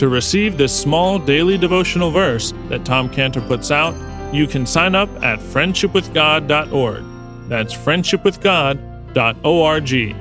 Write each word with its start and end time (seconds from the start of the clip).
To 0.00 0.08
receive 0.08 0.56
this 0.56 0.74
small 0.74 1.18
daily 1.18 1.58
devotional 1.58 2.10
verse 2.10 2.54
that 2.70 2.86
Tom 2.86 3.10
Cantor 3.10 3.42
puts 3.42 3.70
out, 3.70 3.94
you 4.34 4.46
can 4.46 4.64
sign 4.64 4.94
up 4.94 5.10
at 5.22 5.38
friendshipwithgod.org. 5.40 7.04
That's 7.50 7.74
friendshipwithgod.org. 7.74 10.16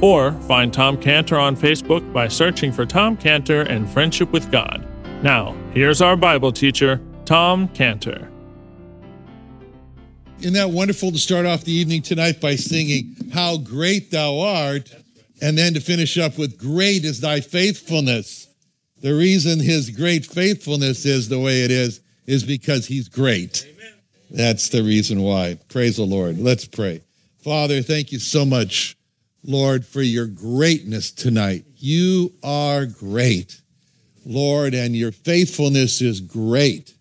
Or 0.00 0.32
find 0.46 0.72
Tom 0.72 0.96
Cantor 0.98 1.36
on 1.36 1.56
Facebook 1.56 2.12
by 2.12 2.28
searching 2.28 2.70
for 2.70 2.86
Tom 2.86 3.16
Cantor 3.16 3.62
and 3.62 3.90
Friendship 3.90 4.30
with 4.30 4.52
God. 4.52 4.86
Now, 5.24 5.56
here's 5.74 6.00
our 6.00 6.16
Bible 6.16 6.52
teacher, 6.52 7.00
Tom 7.24 7.66
Cantor. 7.70 8.30
Isn't 10.38 10.54
that 10.54 10.70
wonderful 10.70 11.10
to 11.10 11.18
start 11.18 11.44
off 11.44 11.64
the 11.64 11.72
evening 11.72 12.02
tonight 12.02 12.40
by 12.40 12.54
singing, 12.54 13.16
How 13.34 13.56
Great 13.56 14.12
Thou 14.12 14.38
Art, 14.38 14.94
and 15.42 15.58
then 15.58 15.74
to 15.74 15.80
finish 15.80 16.16
up 16.16 16.38
with, 16.38 16.56
Great 16.56 17.04
is 17.04 17.20
Thy 17.20 17.40
Faithfulness. 17.40 18.47
The 19.00 19.14
reason 19.14 19.60
His 19.60 19.90
great 19.90 20.26
faithfulness 20.26 21.06
is 21.06 21.28
the 21.28 21.38
way 21.38 21.62
it 21.62 21.70
is, 21.70 22.00
is 22.26 22.44
because 22.44 22.86
He's 22.86 23.08
great. 23.08 23.66
Amen. 23.68 23.94
That's 24.30 24.68
the 24.68 24.82
reason 24.82 25.22
why. 25.22 25.58
Praise 25.68 25.96
the 25.96 26.04
Lord. 26.04 26.38
Let's 26.38 26.64
pray. 26.64 27.02
Father, 27.38 27.82
thank 27.82 28.12
you 28.12 28.18
so 28.18 28.44
much, 28.44 28.96
Lord, 29.44 29.86
for 29.86 30.02
your 30.02 30.26
greatness 30.26 31.12
tonight. 31.12 31.64
You 31.76 32.32
are 32.42 32.86
great, 32.86 33.60
Lord, 34.26 34.74
and 34.74 34.94
your 34.94 35.12
faithfulness 35.12 36.02
is 36.02 36.20
great, 36.20 36.92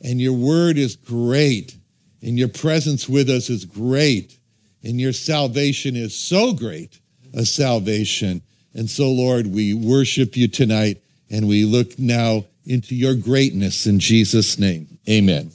and 0.00 0.20
your 0.20 0.32
word 0.32 0.78
is 0.78 0.96
great 0.96 1.76
and 2.24 2.38
your 2.38 2.48
presence 2.48 3.06
with 3.06 3.28
us 3.28 3.50
is 3.50 3.66
great, 3.66 4.38
and 4.82 4.98
your 4.98 5.12
salvation 5.12 5.94
is 5.94 6.14
so 6.14 6.54
great 6.54 6.98
a 7.34 7.44
salvation. 7.44 8.40
And 8.74 8.88
so, 8.88 9.10
Lord, 9.10 9.46
we 9.48 9.74
worship 9.74 10.36
you 10.36 10.48
tonight, 10.48 11.02
and 11.30 11.48
we 11.48 11.64
look 11.64 11.98
now 11.98 12.44
into 12.66 12.94
your 12.94 13.14
greatness 13.14 13.86
in 13.86 13.98
Jesus' 13.98 14.58
name. 14.58 14.98
Amen. 15.08 15.50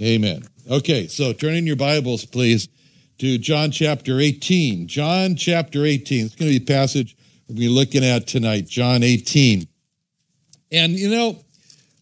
Amen. 0.00 0.44
Okay, 0.70 1.06
so 1.08 1.32
turn 1.32 1.54
in 1.54 1.66
your 1.66 1.76
Bibles, 1.76 2.24
please, 2.24 2.68
to 3.18 3.38
John 3.38 3.70
chapter 3.70 4.20
18. 4.20 4.86
John 4.86 5.36
chapter 5.36 5.84
18. 5.84 6.26
It's 6.26 6.34
going 6.34 6.52
to 6.52 6.58
be 6.58 6.64
a 6.64 6.76
passage 6.76 7.16
we'll 7.48 7.58
be 7.58 7.68
looking 7.68 8.04
at 8.04 8.26
tonight, 8.26 8.66
John 8.66 9.02
18. 9.02 9.66
And, 10.70 10.92
you 10.92 11.10
know, 11.10 11.38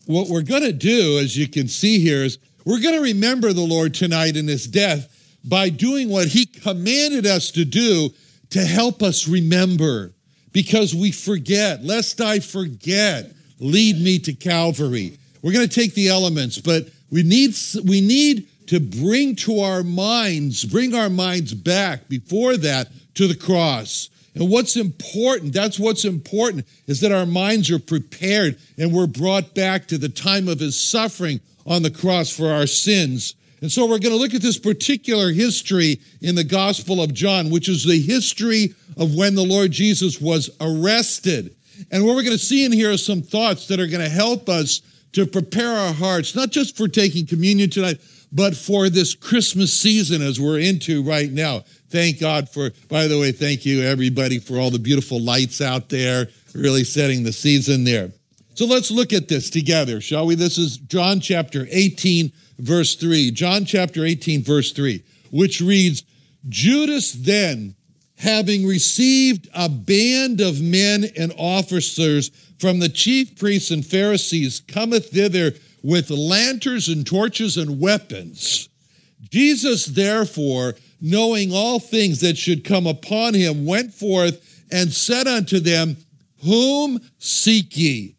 what 0.06 0.28
we're 0.28 0.42
going 0.42 0.62
to 0.62 0.72
do, 0.72 1.18
as 1.18 1.36
you 1.36 1.48
can 1.48 1.68
see 1.68 1.98
here, 1.98 2.22
is 2.22 2.38
we're 2.64 2.80
going 2.80 2.94
to 2.94 3.02
remember 3.02 3.52
the 3.52 3.60
Lord 3.60 3.94
tonight 3.94 4.36
in 4.36 4.46
his 4.46 4.66
death 4.66 5.38
by 5.44 5.70
doing 5.70 6.08
what 6.08 6.28
he 6.28 6.46
commanded 6.46 7.26
us 7.26 7.50
to 7.52 7.64
do 7.64 8.10
to 8.50 8.64
help 8.64 9.02
us 9.02 9.26
remember 9.26 10.12
because 10.52 10.94
we 10.94 11.12
forget. 11.12 11.84
Lest 11.84 12.20
I 12.20 12.40
forget, 12.40 13.32
lead 13.58 14.00
me 14.00 14.18
to 14.20 14.32
Calvary. 14.32 15.18
We're 15.42 15.52
going 15.52 15.68
to 15.68 15.74
take 15.74 15.94
the 15.94 16.08
elements, 16.08 16.58
but 16.58 16.88
we 17.10 17.22
need, 17.22 17.54
we 17.84 18.00
need 18.00 18.48
to 18.66 18.78
bring 18.78 19.34
to 19.36 19.60
our 19.60 19.82
minds, 19.82 20.64
bring 20.64 20.94
our 20.94 21.10
minds 21.10 21.54
back 21.54 22.08
before 22.08 22.56
that 22.56 22.88
to 23.14 23.26
the 23.26 23.34
cross. 23.34 24.10
And 24.34 24.48
what's 24.48 24.76
important, 24.76 25.52
that's 25.52 25.78
what's 25.78 26.04
important, 26.04 26.66
is 26.86 27.00
that 27.00 27.10
our 27.10 27.26
minds 27.26 27.70
are 27.70 27.80
prepared 27.80 28.58
and 28.78 28.92
we're 28.92 29.08
brought 29.08 29.54
back 29.54 29.88
to 29.88 29.98
the 29.98 30.08
time 30.08 30.46
of 30.46 30.60
his 30.60 30.80
suffering 30.80 31.40
on 31.66 31.82
the 31.82 31.90
cross 31.90 32.30
for 32.30 32.50
our 32.50 32.66
sins. 32.66 33.34
And 33.60 33.70
so 33.70 33.82
we're 33.82 33.98
going 33.98 34.14
to 34.14 34.16
look 34.16 34.34
at 34.34 34.42
this 34.42 34.58
particular 34.58 35.32
history 35.32 36.00
in 36.22 36.34
the 36.34 36.44
Gospel 36.44 37.02
of 37.02 37.12
John, 37.12 37.50
which 37.50 37.68
is 37.68 37.84
the 37.84 38.00
history 38.00 38.74
of 38.96 39.14
when 39.14 39.34
the 39.34 39.44
Lord 39.44 39.70
Jesus 39.70 40.20
was 40.20 40.50
arrested. 40.60 41.54
And 41.90 42.04
what 42.04 42.16
we're 42.16 42.22
going 42.22 42.36
to 42.36 42.38
see 42.38 42.64
in 42.64 42.72
here 42.72 42.92
are 42.92 42.98
some 42.98 43.22
thoughts 43.22 43.68
that 43.68 43.80
are 43.80 43.86
going 43.86 44.04
to 44.04 44.08
help 44.08 44.48
us 44.48 44.80
to 45.12 45.26
prepare 45.26 45.72
our 45.72 45.92
hearts, 45.92 46.34
not 46.34 46.50
just 46.50 46.76
for 46.76 46.88
taking 46.88 47.26
communion 47.26 47.68
tonight, 47.68 48.00
but 48.32 48.56
for 48.56 48.88
this 48.88 49.14
Christmas 49.14 49.72
season 49.72 50.22
as 50.22 50.40
we're 50.40 50.60
into 50.60 51.02
right 51.02 51.30
now. 51.30 51.64
Thank 51.90 52.20
God 52.20 52.48
for, 52.48 52.70
by 52.88 53.08
the 53.08 53.18
way, 53.18 53.32
thank 53.32 53.66
you 53.66 53.82
everybody 53.82 54.38
for 54.38 54.58
all 54.58 54.70
the 54.70 54.78
beautiful 54.78 55.20
lights 55.20 55.60
out 55.60 55.88
there, 55.88 56.28
really 56.54 56.84
setting 56.84 57.24
the 57.24 57.32
season 57.32 57.84
there. 57.84 58.12
So 58.54 58.66
let's 58.66 58.90
look 58.90 59.12
at 59.12 59.28
this 59.28 59.50
together, 59.50 60.00
shall 60.00 60.26
we? 60.26 60.34
This 60.34 60.58
is 60.58 60.76
John 60.76 61.18
chapter 61.18 61.66
18, 61.70 62.30
verse 62.60 62.94
3. 62.94 63.30
John 63.30 63.64
chapter 63.64 64.04
18, 64.04 64.42
verse 64.42 64.72
3, 64.72 65.02
which 65.30 65.60
reads 65.60 66.04
Judas 66.48 67.12
then, 67.12 67.74
having 68.16 68.66
received 68.66 69.48
a 69.54 69.68
band 69.68 70.40
of 70.40 70.60
men 70.60 71.06
and 71.16 71.32
officers 71.38 72.30
from 72.58 72.78
the 72.78 72.88
chief 72.88 73.38
priests 73.38 73.70
and 73.70 73.84
Pharisees, 73.84 74.60
cometh 74.68 75.10
thither 75.10 75.52
with 75.82 76.10
lanterns 76.10 76.88
and 76.88 77.06
torches 77.06 77.56
and 77.56 77.80
weapons. 77.80 78.68
Jesus, 79.30 79.86
therefore, 79.86 80.74
knowing 81.00 81.52
all 81.52 81.78
things 81.78 82.20
that 82.20 82.36
should 82.36 82.64
come 82.64 82.86
upon 82.86 83.32
him, 83.32 83.64
went 83.64 83.94
forth 83.94 84.64
and 84.70 84.92
said 84.92 85.26
unto 85.26 85.58
them, 85.60 85.96
Whom 86.44 87.00
seek 87.18 87.76
ye? 87.76 88.16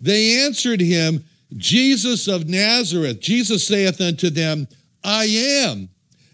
They 0.00 0.44
answered 0.44 0.80
him, 0.80 1.24
Jesus 1.56 2.28
of 2.28 2.48
Nazareth. 2.48 3.20
Jesus 3.20 3.66
saith 3.66 4.00
unto 4.00 4.30
them, 4.30 4.68
I 5.04 5.24
am. 5.64 5.88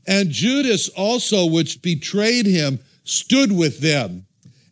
And 0.07 0.31
Judas 0.31 0.89
also, 0.91 1.47
which 1.47 1.83
betrayed 1.83 2.47
him, 2.47 2.79
stood 3.05 3.53
with 3.53 3.81
them. 3.81 4.27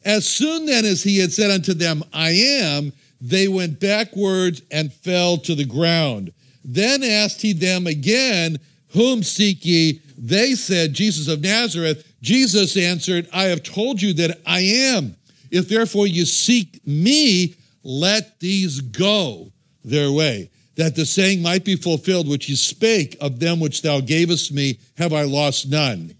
As 0.04 0.26
soon 0.26 0.66
then 0.66 0.84
as 0.84 1.02
he 1.02 1.18
had 1.18 1.32
said 1.32 1.50
unto 1.50 1.74
them, 1.74 2.02
I 2.12 2.30
am, 2.30 2.92
they 3.20 3.48
went 3.48 3.80
backwards 3.80 4.62
and 4.70 4.92
fell 4.92 5.36
to 5.38 5.54
the 5.54 5.64
ground. 5.64 6.32
Then 6.64 7.02
asked 7.02 7.42
he 7.42 7.52
them 7.52 7.86
again, 7.86 8.58
Whom 8.88 9.22
seek 9.22 9.64
ye? 9.64 10.00
They 10.16 10.54
said, 10.54 10.94
Jesus 10.94 11.28
of 11.28 11.42
Nazareth. 11.42 12.06
Jesus 12.22 12.76
answered, 12.76 13.28
I 13.32 13.44
have 13.44 13.62
told 13.62 14.00
you 14.00 14.12
that 14.14 14.40
I 14.46 14.60
am. 14.60 15.16
If 15.50 15.68
therefore 15.68 16.06
you 16.06 16.24
seek 16.24 16.80
me, 16.86 17.54
let 17.82 18.40
these 18.40 18.80
go 18.80 19.52
their 19.86 20.12
way, 20.12 20.50
that 20.76 20.94
the 20.94 21.06
saying 21.06 21.40
might 21.40 21.64
be 21.64 21.76
fulfilled 21.76 22.28
which 22.28 22.46
he 22.46 22.54
spake 22.54 23.16
of 23.20 23.40
them 23.40 23.60
which 23.60 23.80
thou 23.82 24.00
gavest 24.00 24.52
me, 24.52 24.78
have 24.98 25.12
I 25.12 25.22
lost 25.22 25.70
none. 25.70 26.14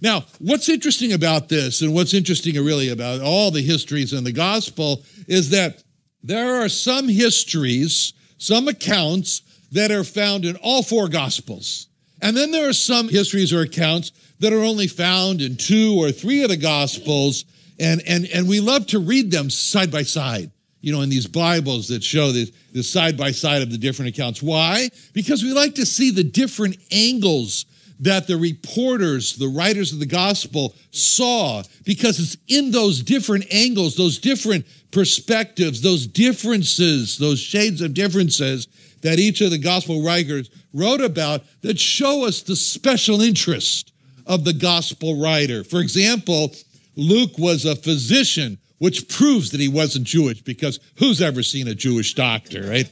Now, 0.00 0.24
what's 0.38 0.68
interesting 0.68 1.12
about 1.12 1.48
this, 1.48 1.82
and 1.82 1.92
what's 1.92 2.14
interesting 2.14 2.54
really 2.54 2.90
about 2.90 3.20
all 3.20 3.50
the 3.50 3.62
histories 3.62 4.12
in 4.12 4.22
the 4.22 4.32
gospel, 4.32 5.02
is 5.26 5.50
that 5.50 5.82
there 6.22 6.62
are 6.62 6.68
some 6.68 7.08
histories, 7.08 8.12
some 8.36 8.68
accounts 8.68 9.42
that 9.72 9.90
are 9.90 10.04
found 10.04 10.44
in 10.44 10.54
all 10.56 10.84
four 10.84 11.08
gospels. 11.08 11.88
And 12.22 12.36
then 12.36 12.52
there 12.52 12.68
are 12.68 12.74
some 12.74 13.08
histories 13.08 13.52
or 13.52 13.62
accounts 13.62 14.12
that 14.40 14.52
are 14.52 14.62
only 14.62 14.86
found 14.86 15.40
in 15.40 15.56
two 15.56 15.94
or 15.98 16.10
three 16.10 16.42
of 16.42 16.48
the 16.48 16.56
Gospels, 16.56 17.44
and, 17.78 18.02
and, 18.06 18.26
and 18.26 18.48
we 18.48 18.60
love 18.60 18.86
to 18.88 18.98
read 18.98 19.30
them 19.30 19.50
side 19.50 19.90
by 19.90 20.02
side, 20.02 20.50
you 20.80 20.92
know, 20.92 21.02
in 21.02 21.10
these 21.10 21.26
Bibles 21.26 21.88
that 21.88 22.04
show 22.04 22.32
the, 22.32 22.52
the 22.72 22.82
side 22.82 23.16
by 23.16 23.32
side 23.32 23.62
of 23.62 23.70
the 23.70 23.78
different 23.78 24.14
accounts. 24.14 24.42
Why? 24.42 24.88
Because 25.12 25.42
we 25.42 25.52
like 25.52 25.74
to 25.76 25.86
see 25.86 26.10
the 26.10 26.24
different 26.24 26.76
angles 26.92 27.66
that 28.00 28.26
the 28.26 28.36
reporters, 28.36 29.34
the 29.36 29.48
writers 29.48 29.92
of 29.92 29.98
the 29.98 30.06
gospel 30.06 30.74
saw, 30.92 31.62
because 31.84 32.20
it's 32.20 32.36
in 32.46 32.70
those 32.70 33.02
different 33.02 33.44
angles, 33.50 33.96
those 33.96 34.18
different 34.18 34.66
perspectives, 34.90 35.80
those 35.82 36.06
differences, 36.06 37.18
those 37.18 37.40
shades 37.40 37.80
of 37.80 37.94
differences 37.94 38.68
that 39.02 39.18
each 39.18 39.40
of 39.40 39.50
the 39.50 39.58
gospel 39.58 40.02
writers 40.02 40.50
wrote 40.72 41.00
about 41.00 41.42
that 41.62 41.78
show 41.78 42.26
us 42.26 42.42
the 42.42 42.56
special 42.56 43.20
interest 43.20 43.92
of 44.26 44.44
the 44.44 44.52
gospel 44.52 45.20
writer. 45.20 45.64
For 45.64 45.80
example, 45.80 46.52
Luke 46.96 47.38
was 47.38 47.64
a 47.64 47.76
physician, 47.76 48.58
which 48.78 49.08
proves 49.08 49.50
that 49.50 49.60
he 49.60 49.68
wasn't 49.68 50.06
Jewish 50.06 50.42
because 50.42 50.80
who's 50.98 51.20
ever 51.20 51.42
seen 51.42 51.68
a 51.68 51.74
Jewish 51.74 52.14
doctor, 52.14 52.68
right? 52.68 52.90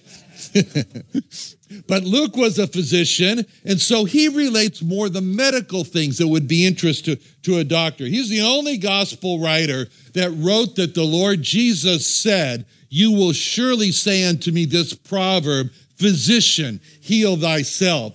but 1.89 2.05
Luke 2.05 2.37
was 2.37 2.59
a 2.59 2.67
physician, 2.67 3.45
and 3.65 3.81
so 3.81 4.05
he 4.05 4.29
relates 4.29 4.83
more 4.83 5.09
the 5.09 5.21
medical 5.21 5.85
things 5.85 6.19
that 6.19 6.29
would 6.29 6.49
be 6.49 6.67
interest 6.67 7.07
to, 7.07 7.17
to 7.43 7.59
a 7.59 7.65
doctor. 7.65 8.05
He's 8.05 8.29
the 8.29 8.43
only 8.43 8.77
gospel 8.77 9.39
writer 9.39 9.87
that 10.15 10.31
wrote 10.33 10.77
that 10.77 10.95
the 10.95 11.05
Lord 11.05 11.43
Jesus 11.43 12.07
said, 12.07 12.67
You 12.89 13.13
will 13.13 13.33
surely 13.33 13.93
say 13.93 14.25
unto 14.29 14.53
me 14.53 14.65
this 14.65 14.93
proverb, 14.95 15.71
Physician, 15.97 16.81
heal 17.01 17.37
thyself. 17.37 18.15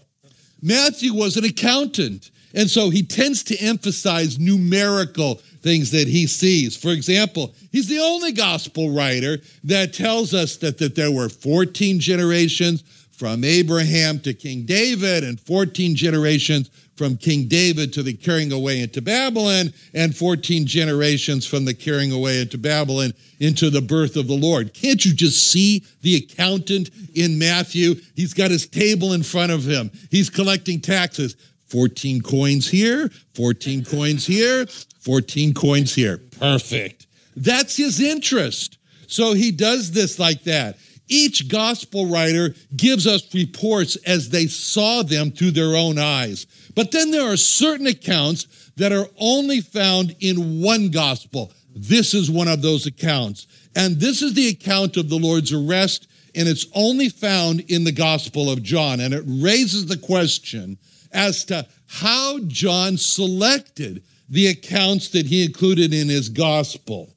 Matthew 0.62 1.14
was 1.16 1.38
an 1.38 1.46
accountant, 1.46 2.30
and 2.54 2.70
so 2.70 2.92
he 2.92 3.02
tends 3.02 3.44
to 3.46 3.58
emphasize 3.58 4.38
numerical 4.38 5.42
things 5.62 5.92
that 5.92 6.08
he 6.08 6.28
sees. 6.28 6.76
For 6.76 6.92
example, 6.92 7.54
he's 7.72 7.88
the 7.88 8.00
only 8.00 8.32
gospel 8.32 8.92
writer 8.92 9.38
that 9.64 9.94
tells 9.94 10.34
us 10.34 10.58
that, 10.58 10.78
that 10.80 10.96
there 10.96 11.12
were 11.12 11.30
14 11.30 12.00
generations 12.00 12.84
from 13.12 13.44
Abraham 13.44 14.20
to 14.22 14.34
King 14.34 14.66
David 14.66 15.24
and 15.24 15.40
14 15.40 15.96
generations 15.96 16.70
from 16.96 17.18
King 17.18 17.48
David 17.48 17.94
to 17.94 18.04
the 18.04 18.14
carrying 18.14 18.52
away 18.52 18.80
into 18.82 19.02
Babylon 19.02 19.74
and 19.94 20.16
14 20.16 20.68
generations 20.68 21.46
from 21.46 21.66
the 21.66 21.74
carrying 21.74 22.12
away 22.12 22.42
into 22.42 22.58
Babylon 22.58 23.14
into 23.40 23.70
the 23.70 23.82
birth 23.82 24.16
of 24.18 24.28
the 24.28 24.36
Lord. 24.36 24.74
Can't 24.74 25.04
you 25.04 25.14
just 25.14 25.52
see 25.52 25.84
the 26.02 26.16
accountant 26.16 26.90
in 27.16 27.40
Matthew? 27.40 27.96
He's 28.16 28.34
got 28.34 28.52
his 28.52 28.68
table 28.68 29.14
in 29.14 29.24
front 29.24 29.52
of 29.52 29.64
him. 29.64 29.90
He's 30.12 30.30
collecting 30.30 30.80
taxes. 30.80 31.36
14 31.72 32.22
coins 32.22 32.70
here, 32.70 33.10
14 33.34 33.86
coins 33.86 34.26
here, 34.26 34.66
14 35.00 35.54
coins 35.54 35.96
here. 35.96 36.18
Perfect. 36.38 37.08
That's 37.36 37.78
his 37.78 38.02
interest. 38.02 38.78
So 39.08 39.34
he 39.34 39.52
does 39.52 39.92
this 39.92 40.20
like 40.20 40.44
that. 40.44 40.78
Each 41.08 41.50
gospel 41.50 42.08
writer 42.08 42.56
gives 42.76 43.08
us 43.08 43.34
reports 43.34 43.96
as 44.06 44.30
they 44.30 44.48
saw 44.48 45.04
them 45.04 45.32
through 45.32 45.52
their 45.52 45.76
own 45.76 45.98
eyes. 45.98 46.46
But 46.76 46.92
then 46.92 47.12
there 47.12 47.32
are 47.32 47.38
certain 47.38 47.88
accounts 47.88 48.72
that 48.78 48.94
are 48.94 49.08
only 49.18 49.62
found 49.62 50.16
in 50.20 50.62
one 50.62 50.90
gospel. 50.90 51.52
This 51.76 52.14
is 52.14 52.30
one 52.30 52.48
of 52.48 52.62
those 52.62 52.86
accounts. 52.86 53.48
And 53.76 54.00
this 54.00 54.22
is 54.22 54.34
the 54.34 54.50
account 54.50 54.98
of 54.98 55.10
the 55.10 55.18
Lord's 55.18 55.54
arrest, 55.54 56.08
and 56.36 56.48
it's 56.48 56.66
only 56.74 57.10
found 57.10 57.62
in 57.70 57.84
the 57.84 57.92
Gospel 57.92 58.50
of 58.50 58.64
John. 58.64 59.00
And 59.00 59.14
it 59.14 59.24
raises 59.26 59.86
the 59.86 59.98
question 59.98 60.78
as 61.14 61.46
to 61.46 61.68
how 61.88 62.40
John 62.48 62.98
selected 62.98 64.04
the 64.30 64.48
accounts 64.48 65.10
that 65.10 65.26
he 65.26 65.44
included 65.44 65.94
in 65.94 66.08
his 66.08 66.30
gospel. 66.30 67.14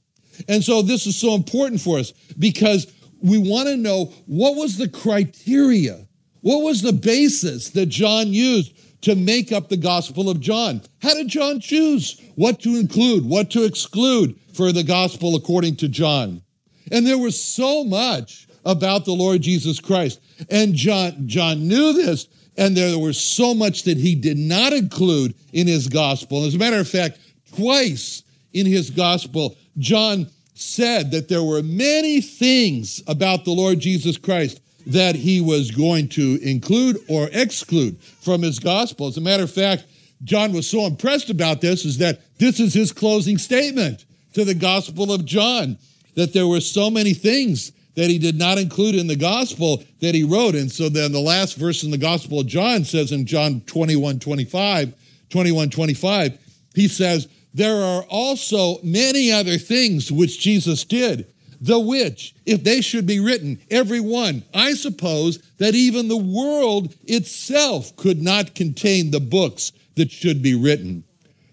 And 0.49 0.65
so 0.65 0.83
this 0.83 1.07
is 1.07 1.17
so 1.17 1.35
important 1.35 1.81
for 1.81 1.99
us 1.99 2.13
because 2.39 2.93
we 3.23 3.39
want 3.39 3.69
to 3.69 3.77
know 3.77 4.13
what 4.27 4.57
was 4.57 4.77
the 4.77 4.89
criteria? 4.89 6.07
What 6.41 6.63
was 6.63 6.83
the 6.83 6.93
basis 6.93 7.71
that 7.71 7.87
John 7.87 8.29
used 8.29 8.77
to 9.03 9.15
make 9.15 9.53
up 9.53 9.69
the 9.69 9.77
Gospel 9.77 10.29
of 10.29 10.41
John? 10.41 10.83
How 11.01 11.15
did 11.15 11.29
John 11.29 11.61
choose 11.61 12.21
what 12.35 12.61
to 12.61 12.77
include, 12.77 13.25
what 13.25 13.51
to 13.53 13.65
exclude 13.65 14.39
for 14.53 14.73
the 14.73 14.83
Gospel 14.83 15.37
according 15.37 15.77
to 15.77 15.89
John? 15.89 16.43
And 16.91 17.07
there 17.07 17.19
was 17.19 17.43
so 17.43 17.85
much 17.85 18.47
about 18.65 19.05
the 19.05 19.13
Lord 19.13 19.43
Jesus 19.43 19.81
Christ. 19.81 20.21
And 20.51 20.75
John, 20.75 21.27
John 21.27 21.69
knew 21.69 21.93
this, 21.93 22.29
and 22.57 22.77
there 22.77 22.99
was 22.99 23.21
so 23.21 23.55
much 23.55 23.83
that 23.85 23.99
he 23.99 24.15
did 24.15 24.39
not 24.39 24.73
include 24.73 25.35
in 25.53 25.67
his 25.67 25.89
gospel. 25.89 26.45
As 26.45 26.55
a 26.55 26.59
matter 26.59 26.79
of 26.79 26.89
fact, 26.89 27.19
twice 27.57 28.23
in 28.53 28.67
his 28.67 28.91
gospel, 28.91 29.57
John 29.79 30.29
said 30.55 31.11
that 31.11 31.29
there 31.29 31.43
were 31.43 31.63
many 31.63 32.21
things 32.21 33.03
about 33.07 33.45
the 33.45 33.51
Lord 33.51 33.81
Jesus 33.81 34.17
Christ 34.17 34.61
that 34.87 35.17
he 35.17 35.41
was 35.41 35.71
going 35.71 36.09
to 36.11 36.39
include 36.43 36.99
or 37.09 37.29
exclude 37.33 37.99
from 38.01 38.43
his 38.43 38.59
gospel. 38.59 39.09
As 39.09 39.17
a 39.17 39.21
matter 39.21 39.45
of 39.45 39.51
fact, 39.51 39.85
John 40.23 40.53
was 40.53 40.69
so 40.69 40.87
impressed 40.87 41.31
about 41.31 41.61
this 41.61 41.85
is 41.85 41.99
that 41.99 42.21
this 42.39 42.61
is 42.61 42.75
his 42.75 42.93
closing 42.93 43.39
statement 43.39 44.05
to 44.35 44.45
the 44.45 44.55
gospel 44.55 45.13
of 45.13 45.25
John 45.25 45.79
that 46.15 46.33
there 46.33 46.47
were 46.47 46.61
so 46.61 46.91
many 46.91 47.15
things 47.15 47.73
that 47.95 48.11
he 48.11 48.19
did 48.19 48.37
not 48.37 48.59
include 48.59 48.95
in 48.95 49.07
the 49.07 49.17
gospel 49.17 49.83
that 50.01 50.15
he 50.15 50.25
wrote. 50.25 50.55
And 50.55 50.71
so 50.71 50.89
then 50.89 51.13
the 51.13 51.21
last 51.21 51.57
verse 51.57 51.83
in 51.83 51.91
the 51.91 51.99
gospel 51.99 52.41
of 52.41 52.47
John 52.47 52.85
says 52.85 53.13
in 53.13 53.27
John 53.27 53.61
21, 53.63 54.19
25, 54.19 54.95
21, 55.31 55.71
25, 55.71 56.39
he 56.75 56.89
says, 56.89 57.29
There 57.53 57.83
are 57.83 58.03
also 58.09 58.79
many 58.83 59.33
other 59.33 59.59
things 59.59 60.11
which 60.11 60.41
Jesus 60.41 60.85
did, 60.85 61.27
the 61.61 61.79
which, 61.79 62.35
if 62.45 62.65
they 62.65 62.81
should 62.81 63.07
be 63.07 63.21
written, 63.21 63.61
every 63.71 64.01
one, 64.01 64.43
I 64.53 64.75
suppose 64.75 65.39
that 65.59 65.75
even 65.75 66.09
the 66.09 66.17
world 66.17 66.95
itself 67.05 67.95
could 67.97 68.21
not 68.21 68.55
contain 68.55 69.11
the 69.11 69.21
books 69.21 69.73
that 69.95 70.11
should 70.11 70.43
be 70.43 70.55
written. 70.55 71.05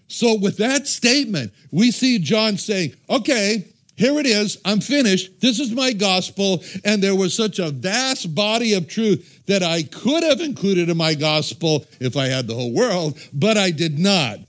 So, 0.08 0.34
with 0.34 0.58
that 0.58 0.86
statement, 0.86 1.52
we 1.70 1.90
see 1.90 2.18
John 2.18 2.58
saying, 2.58 2.94
Okay, 3.08 3.71
here 4.02 4.18
it 4.18 4.26
is. 4.26 4.58
I'm 4.64 4.80
finished. 4.80 5.40
This 5.40 5.60
is 5.60 5.70
my 5.70 5.92
gospel. 5.92 6.64
And 6.84 7.00
there 7.00 7.14
was 7.14 7.34
such 7.34 7.60
a 7.60 7.70
vast 7.70 8.34
body 8.34 8.74
of 8.74 8.88
truth 8.88 9.44
that 9.46 9.62
I 9.62 9.84
could 9.84 10.24
have 10.24 10.40
included 10.40 10.88
in 10.88 10.96
my 10.96 11.14
gospel 11.14 11.86
if 12.00 12.16
I 12.16 12.26
had 12.26 12.48
the 12.48 12.54
whole 12.54 12.74
world, 12.74 13.16
but 13.32 13.56
I 13.56 13.70
did 13.70 14.00
not. 14.00 14.40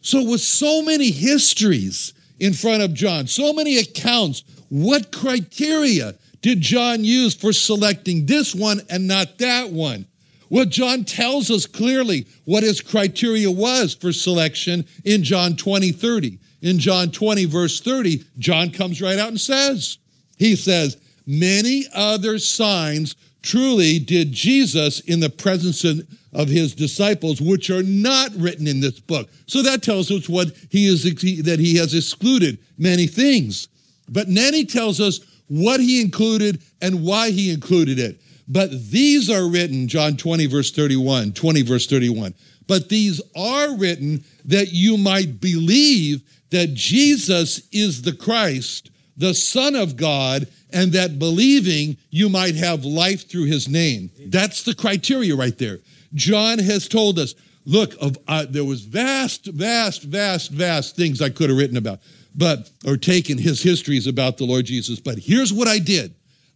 So, 0.00 0.22
with 0.22 0.42
so 0.42 0.82
many 0.82 1.10
histories 1.10 2.14
in 2.38 2.52
front 2.52 2.84
of 2.84 2.94
John, 2.94 3.26
so 3.26 3.52
many 3.52 3.78
accounts, 3.78 4.44
what 4.68 5.10
criteria 5.10 6.14
did 6.40 6.60
John 6.60 7.04
use 7.04 7.34
for 7.34 7.52
selecting 7.52 8.26
this 8.26 8.54
one 8.54 8.80
and 8.90 9.08
not 9.08 9.38
that 9.38 9.70
one? 9.70 10.06
Well, 10.50 10.66
John 10.66 11.02
tells 11.04 11.50
us 11.50 11.66
clearly 11.66 12.26
what 12.44 12.62
his 12.62 12.80
criteria 12.80 13.50
was 13.50 13.94
for 13.94 14.12
selection 14.12 14.84
in 15.04 15.24
John 15.24 15.56
20, 15.56 15.90
30 15.90 16.38
in 16.64 16.78
John 16.78 17.10
20, 17.10 17.44
verse 17.44 17.78
30, 17.80 18.24
John 18.38 18.70
comes 18.70 19.02
right 19.02 19.18
out 19.18 19.28
and 19.28 19.40
says, 19.40 19.98
He 20.38 20.56
says, 20.56 20.96
Many 21.26 21.84
other 21.94 22.38
signs 22.38 23.16
truly 23.42 23.98
did 23.98 24.32
Jesus 24.32 25.00
in 25.00 25.20
the 25.20 25.28
presence 25.28 25.84
of 25.84 26.48
his 26.48 26.74
disciples, 26.74 27.38
which 27.38 27.68
are 27.68 27.82
not 27.82 28.34
written 28.34 28.66
in 28.66 28.80
this 28.80 28.98
book. 28.98 29.28
So 29.46 29.62
that 29.62 29.82
tells 29.82 30.10
us 30.10 30.26
what 30.26 30.56
he 30.70 30.86
is 30.86 31.02
that 31.04 31.58
he 31.60 31.76
has 31.76 31.94
excluded 31.94 32.58
many 32.78 33.06
things. 33.06 33.68
But 34.08 34.34
then 34.34 34.54
he 34.54 34.64
tells 34.64 35.00
us 35.00 35.20
what 35.48 35.80
he 35.80 36.00
included 36.00 36.62
and 36.80 37.04
why 37.04 37.30
he 37.30 37.52
included 37.52 37.98
it. 37.98 38.22
But 38.48 38.70
these 38.90 39.28
are 39.28 39.48
written, 39.48 39.86
John 39.86 40.16
20, 40.16 40.46
verse 40.46 40.70
31, 40.70 41.32
20, 41.32 41.62
verse 41.62 41.86
31. 41.86 42.34
But 42.66 42.88
these 42.88 43.20
are 43.36 43.76
written 43.76 44.24
that 44.46 44.72
you 44.72 44.96
might 44.96 45.40
believe 45.40 46.22
that 46.54 46.72
Jesus 46.72 47.66
is 47.72 48.02
the 48.02 48.12
Christ, 48.12 48.90
the 49.16 49.34
Son 49.34 49.74
of 49.74 49.96
God, 49.96 50.46
and 50.72 50.92
that 50.92 51.18
believing 51.18 51.96
you 52.10 52.28
might 52.28 52.54
have 52.54 52.84
life 52.84 53.28
through 53.28 53.46
his 53.46 53.68
name. 53.68 54.08
That's 54.26 54.62
the 54.62 54.74
criteria 54.74 55.34
right 55.34 55.58
there. 55.58 55.80
John 56.14 56.60
has 56.60 56.86
told 56.86 57.18
us 57.18 57.34
look, 57.66 57.94
of, 58.00 58.16
uh, 58.28 58.46
there 58.48 58.64
was 58.64 58.82
vast, 58.82 59.46
vast, 59.46 60.04
vast, 60.04 60.52
vast 60.52 60.94
things 60.94 61.20
I 61.20 61.30
could 61.30 61.50
have 61.50 61.58
written 61.58 61.76
about, 61.76 61.98
but, 62.36 62.70
or 62.86 62.96
taken 62.96 63.36
his 63.36 63.60
histories 63.60 64.06
about 64.06 64.36
the 64.36 64.44
Lord 64.44 64.66
Jesus. 64.66 65.00
But 65.00 65.18
here's 65.18 65.52
what 65.52 65.66
I 65.66 65.80
did 65.80 66.14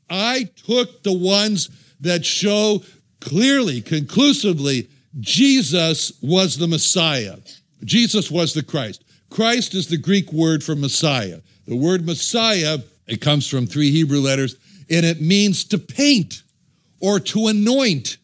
I 0.08 0.48
took 0.64 1.02
the 1.02 1.12
ones 1.12 1.70
that 2.02 2.24
show 2.24 2.84
clearly, 3.18 3.80
conclusively, 3.80 4.88
Jesus 5.18 6.12
was 6.22 6.56
the 6.56 6.68
Messiah. 6.68 7.38
Jesus 7.84 8.30
was 8.30 8.54
the 8.54 8.62
Christ. 8.62 9.02
Christ 9.30 9.74
is 9.74 9.88
the 9.88 9.98
Greek 9.98 10.32
word 10.32 10.64
for 10.64 10.74
Messiah. 10.74 11.40
The 11.66 11.76
word 11.76 12.06
Messiah, 12.06 12.78
it 13.06 13.20
comes 13.20 13.46
from 13.46 13.66
three 13.66 13.90
Hebrew 13.90 14.20
letters, 14.20 14.56
and 14.90 15.04
it 15.04 15.20
means 15.20 15.64
to 15.64 15.78
paint 15.78 16.42
or 17.00 17.20
to 17.20 17.48
anoint. 17.48 18.16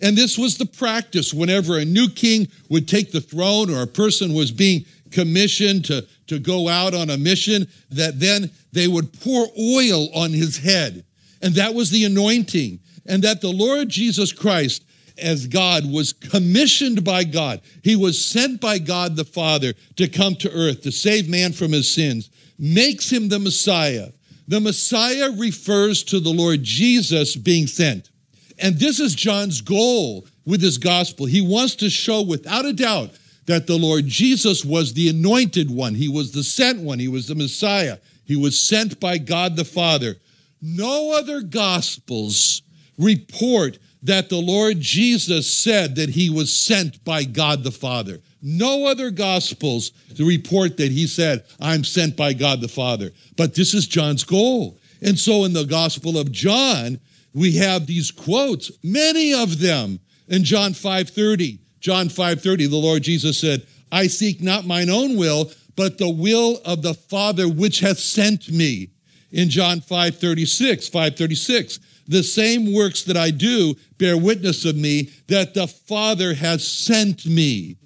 And 0.00 0.16
this 0.16 0.38
was 0.38 0.58
the 0.58 0.66
practice 0.66 1.32
whenever 1.32 1.78
a 1.78 1.84
new 1.84 2.08
king 2.08 2.48
would 2.68 2.86
take 2.88 3.10
the 3.10 3.20
throne 3.20 3.70
or 3.70 3.82
a 3.82 3.86
person 3.86 4.34
was 4.34 4.52
being 4.52 4.84
commissioned 5.10 5.84
to, 5.86 6.06
to 6.26 6.38
go 6.38 6.68
out 6.68 6.94
on 6.94 7.10
a 7.10 7.16
mission, 7.16 7.68
that 7.90 8.20
then 8.20 8.50
they 8.72 8.88
would 8.88 9.12
pour 9.20 9.46
oil 9.58 10.08
on 10.14 10.30
his 10.30 10.58
head. 10.58 11.04
And 11.40 11.54
that 11.54 11.74
was 11.74 11.90
the 11.90 12.04
anointing. 12.04 12.80
And 13.06 13.22
that 13.22 13.40
the 13.40 13.52
Lord 13.52 13.88
Jesus 13.88 14.32
Christ, 14.32 14.84
as 15.18 15.46
God, 15.46 15.90
was 15.90 16.12
commissioned 16.12 17.04
by 17.04 17.24
God. 17.24 17.60
He 17.82 17.96
was 17.96 18.22
sent 18.22 18.60
by 18.60 18.78
God 18.78 19.16
the 19.16 19.24
Father 19.24 19.74
to 19.96 20.08
come 20.08 20.34
to 20.36 20.50
earth 20.50 20.82
to 20.82 20.92
save 20.92 21.28
man 21.28 21.52
from 21.52 21.72
his 21.72 21.92
sins, 21.92 22.30
makes 22.58 23.10
him 23.10 23.28
the 23.28 23.38
Messiah. 23.38 24.08
The 24.48 24.60
Messiah 24.60 25.30
refers 25.30 26.02
to 26.04 26.20
the 26.20 26.30
Lord 26.30 26.62
Jesus 26.62 27.36
being 27.36 27.66
sent. 27.66 28.10
And 28.58 28.78
this 28.78 29.00
is 29.00 29.14
John's 29.14 29.60
goal 29.60 30.26
with 30.44 30.60
his 30.60 30.78
gospel. 30.78 31.26
He 31.26 31.40
wants 31.40 31.76
to 31.76 31.90
show 31.90 32.22
without 32.22 32.66
a 32.66 32.72
doubt 32.72 33.10
that 33.46 33.66
the 33.66 33.78
Lord 33.78 34.06
Jesus 34.06 34.64
was 34.64 34.94
the 34.94 35.08
anointed 35.08 35.70
one. 35.70 35.94
He 35.94 36.08
was 36.08 36.32
the 36.32 36.44
sent 36.44 36.80
one. 36.80 36.98
He 36.98 37.08
was 37.08 37.26
the 37.26 37.34
Messiah. 37.34 37.98
He 38.24 38.36
was 38.36 38.58
sent 38.58 39.00
by 39.00 39.18
God 39.18 39.56
the 39.56 39.64
Father. 39.64 40.16
No 40.60 41.12
other 41.12 41.42
gospels 41.42 42.62
report 42.98 43.78
that 44.04 44.28
the 44.28 44.40
Lord 44.40 44.80
Jesus 44.80 45.50
said 45.50 45.96
that 45.96 46.10
he 46.10 46.30
was 46.30 46.54
sent 46.54 47.02
by 47.04 47.24
God 47.24 47.64
the 47.64 47.70
Father. 47.70 48.20
No 48.42 48.86
other 48.86 49.10
gospels 49.10 49.92
to 50.16 50.26
report 50.26 50.76
that 50.76 50.92
he 50.92 51.06
said, 51.06 51.44
I'm 51.58 51.84
sent 51.84 52.14
by 52.14 52.34
God 52.34 52.60
the 52.60 52.68
Father. 52.68 53.10
But 53.36 53.54
this 53.54 53.72
is 53.72 53.86
John's 53.86 54.22
goal. 54.22 54.78
And 55.00 55.18
so 55.18 55.44
in 55.44 55.54
the 55.54 55.64
Gospel 55.64 56.18
of 56.18 56.30
John, 56.30 57.00
we 57.32 57.52
have 57.56 57.86
these 57.86 58.10
quotes, 58.10 58.70
many 58.82 59.32
of 59.32 59.58
them 59.58 59.98
in 60.28 60.44
John 60.44 60.72
5:30. 60.72 61.58
John 61.80 62.08
5:30, 62.08 62.68
the 62.70 62.76
Lord 62.76 63.02
Jesus 63.02 63.38
said, 63.38 63.66
I 63.90 64.06
seek 64.06 64.42
not 64.42 64.66
mine 64.66 64.90
own 64.90 65.16
will, 65.16 65.50
but 65.76 65.98
the 65.98 66.08
will 66.08 66.60
of 66.64 66.82
the 66.82 66.94
Father 66.94 67.48
which 67.48 67.80
hath 67.80 67.98
sent 67.98 68.50
me. 68.50 68.90
In 69.32 69.50
John 69.50 69.80
5:36, 69.80 70.90
5:36, 70.90 71.80
the 72.06 72.22
same 72.22 72.72
works 72.72 73.02
that 73.04 73.16
I 73.16 73.30
do 73.30 73.74
bear 73.98 74.16
witness 74.16 74.64
of 74.64 74.76
me 74.76 75.10
that 75.28 75.54
the 75.54 75.66
Father 75.66 76.34
has 76.34 76.66
sent 76.66 77.26
me. 77.26 77.76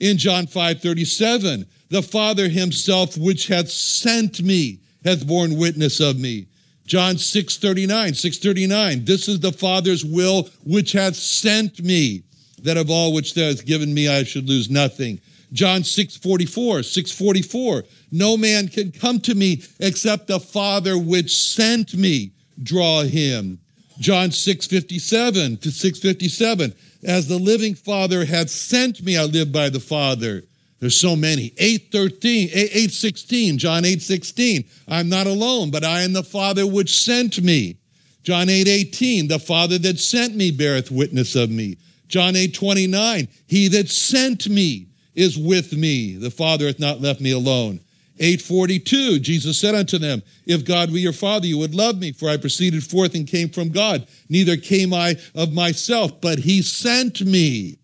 In 0.00 0.18
John 0.18 0.46
5:37, 0.46 1.66
the 1.88 2.02
Father 2.02 2.48
himself 2.48 3.16
which 3.16 3.46
hath 3.46 3.70
sent 3.70 4.42
me 4.42 4.80
hath 5.04 5.26
borne 5.26 5.56
witness 5.56 6.00
of 6.00 6.18
me. 6.18 6.46
John 6.86 7.16
6:39, 7.16 8.14
639, 8.14 9.04
this 9.04 9.28
is 9.28 9.40
the 9.40 9.52
Father's 9.52 10.04
will 10.04 10.48
which 10.64 10.92
hath 10.92 11.16
sent 11.16 11.82
me, 11.82 12.22
that 12.62 12.76
of 12.76 12.90
all 12.90 13.12
which 13.12 13.34
thou 13.34 13.46
hast 13.46 13.66
given 13.66 13.92
me 13.92 14.08
I 14.08 14.24
should 14.24 14.48
lose 14.48 14.70
nothing. 14.70 15.20
John 15.52 15.82
6:44, 15.82 16.82
644, 16.84 17.84
no 18.12 18.36
man 18.36 18.68
can 18.68 18.92
come 18.92 19.20
to 19.20 19.34
me 19.34 19.62
except 19.80 20.26
the 20.26 20.40
Father 20.40 20.96
which 20.98 21.36
sent 21.36 21.94
me 21.94 22.32
draw 22.62 23.02
him. 23.02 23.58
John 23.98 24.30
6:57 24.30 25.60
to 25.60 25.70
657, 25.70 26.74
as 27.02 27.26
the 27.26 27.38
living 27.38 27.74
Father 27.74 28.24
hath 28.24 28.50
sent 28.50 29.02
me, 29.02 29.16
I 29.16 29.24
live 29.24 29.52
by 29.52 29.68
the 29.68 29.80
Father. 29.80 30.44
There's 30.80 30.96
so 30.96 31.16
many. 31.16 31.52
813, 31.56 32.50
816, 32.52 33.58
John 33.58 33.84
816. 33.84 34.64
I'm 34.88 35.08
not 35.08 35.26
alone, 35.26 35.70
but 35.70 35.84
I 35.84 36.02
am 36.02 36.12
the 36.12 36.22
Father 36.22 36.66
which 36.66 37.02
sent 37.02 37.42
me. 37.42 37.76
John 38.22 38.48
8 38.48 38.68
18, 38.68 39.28
the 39.28 39.38
Father 39.38 39.78
that 39.78 39.98
sent 39.98 40.34
me 40.34 40.50
beareth 40.50 40.90
witness 40.90 41.36
of 41.36 41.50
me. 41.50 41.78
John 42.08 42.36
8 42.36 42.52
29, 42.52 43.28
he 43.46 43.68
that 43.68 43.88
sent 43.88 44.48
me 44.48 44.88
is 45.14 45.38
with 45.38 45.72
me. 45.72 46.16
The 46.16 46.30
Father 46.30 46.66
hath 46.66 46.78
not 46.78 47.00
left 47.00 47.20
me 47.20 47.30
alone. 47.30 47.80
842, 48.18 49.18
Jesus 49.18 49.58
said 49.58 49.74
unto 49.74 49.98
them, 49.98 50.22
If 50.46 50.64
God 50.64 50.90
were 50.90 50.98
your 50.98 51.12
Father, 51.12 51.46
you 51.46 51.58
would 51.58 51.74
love 51.74 51.98
me, 51.98 52.12
for 52.12 52.28
I 52.28 52.38
proceeded 52.38 52.82
forth 52.82 53.14
and 53.14 53.26
came 53.26 53.50
from 53.50 53.68
God. 53.68 54.06
Neither 54.28 54.56
came 54.56 54.94
I 54.94 55.16
of 55.34 55.52
myself, 55.52 56.20
but 56.20 56.38
he 56.38 56.62
sent 56.62 57.20
me. 57.20 57.78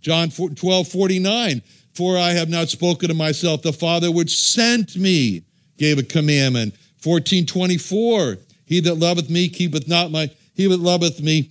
John 0.00 0.30
12 0.30 0.88
49, 0.88 1.62
for 1.94 2.16
I 2.16 2.30
have 2.30 2.48
not 2.48 2.68
spoken 2.68 3.10
of 3.10 3.16
myself. 3.16 3.62
The 3.62 3.72
Father 3.72 4.10
which 4.12 4.36
sent 4.36 4.96
me 4.96 5.42
gave 5.78 5.98
a 5.98 6.02
commandment. 6.02 6.74
1424, 7.02 8.36
he 8.64 8.80
that 8.80 8.94
loveth 8.94 9.28
me 9.28 9.48
keepeth 9.48 9.88
not 9.88 10.10
my, 10.10 10.30
he 10.54 10.68
that 10.68 10.80
loveth 10.80 11.20
me 11.20 11.50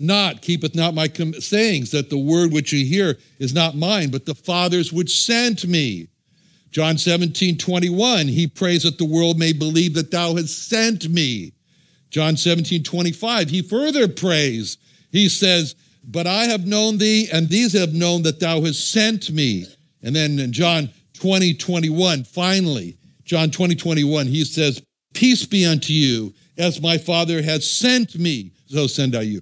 not 0.00 0.42
keepeth 0.42 0.74
not 0.74 0.94
my 0.94 1.08
com- 1.08 1.34
sayings, 1.34 1.90
that 1.90 2.10
the 2.10 2.18
word 2.18 2.52
which 2.52 2.72
you 2.72 2.84
hear 2.84 3.16
is 3.38 3.54
not 3.54 3.76
mine, 3.76 4.10
but 4.10 4.24
the 4.24 4.34
Father's 4.34 4.92
which 4.92 5.22
sent 5.22 5.66
me. 5.66 6.08
John 6.74 6.98
17, 6.98 7.56
21, 7.56 8.26
he 8.26 8.48
prays 8.48 8.82
that 8.82 8.98
the 8.98 9.04
world 9.04 9.38
may 9.38 9.52
believe 9.52 9.94
that 9.94 10.10
thou 10.10 10.34
hast 10.34 10.68
sent 10.68 11.08
me. 11.08 11.52
John 12.10 12.36
17, 12.36 12.82
25, 12.82 13.48
he 13.48 13.62
further 13.62 14.08
prays. 14.08 14.76
He 15.12 15.28
says, 15.28 15.76
but 16.02 16.26
I 16.26 16.46
have 16.46 16.66
known 16.66 16.98
thee, 16.98 17.28
and 17.32 17.48
these 17.48 17.74
have 17.74 17.94
known 17.94 18.22
that 18.24 18.40
thou 18.40 18.60
hast 18.62 18.90
sent 18.90 19.30
me. 19.30 19.66
And 20.02 20.16
then 20.16 20.40
in 20.40 20.52
John 20.52 20.90
20, 21.12 21.54
21, 21.54 22.24
finally, 22.24 22.98
John 23.24 23.52
20, 23.52 23.76
21, 23.76 24.26
he 24.26 24.44
says, 24.44 24.82
Peace 25.14 25.46
be 25.46 25.64
unto 25.64 25.92
you, 25.92 26.34
as 26.58 26.82
my 26.82 26.98
Father 26.98 27.40
has 27.40 27.70
sent 27.70 28.18
me, 28.18 28.50
so 28.66 28.88
send 28.88 29.14
I 29.14 29.20
you. 29.20 29.40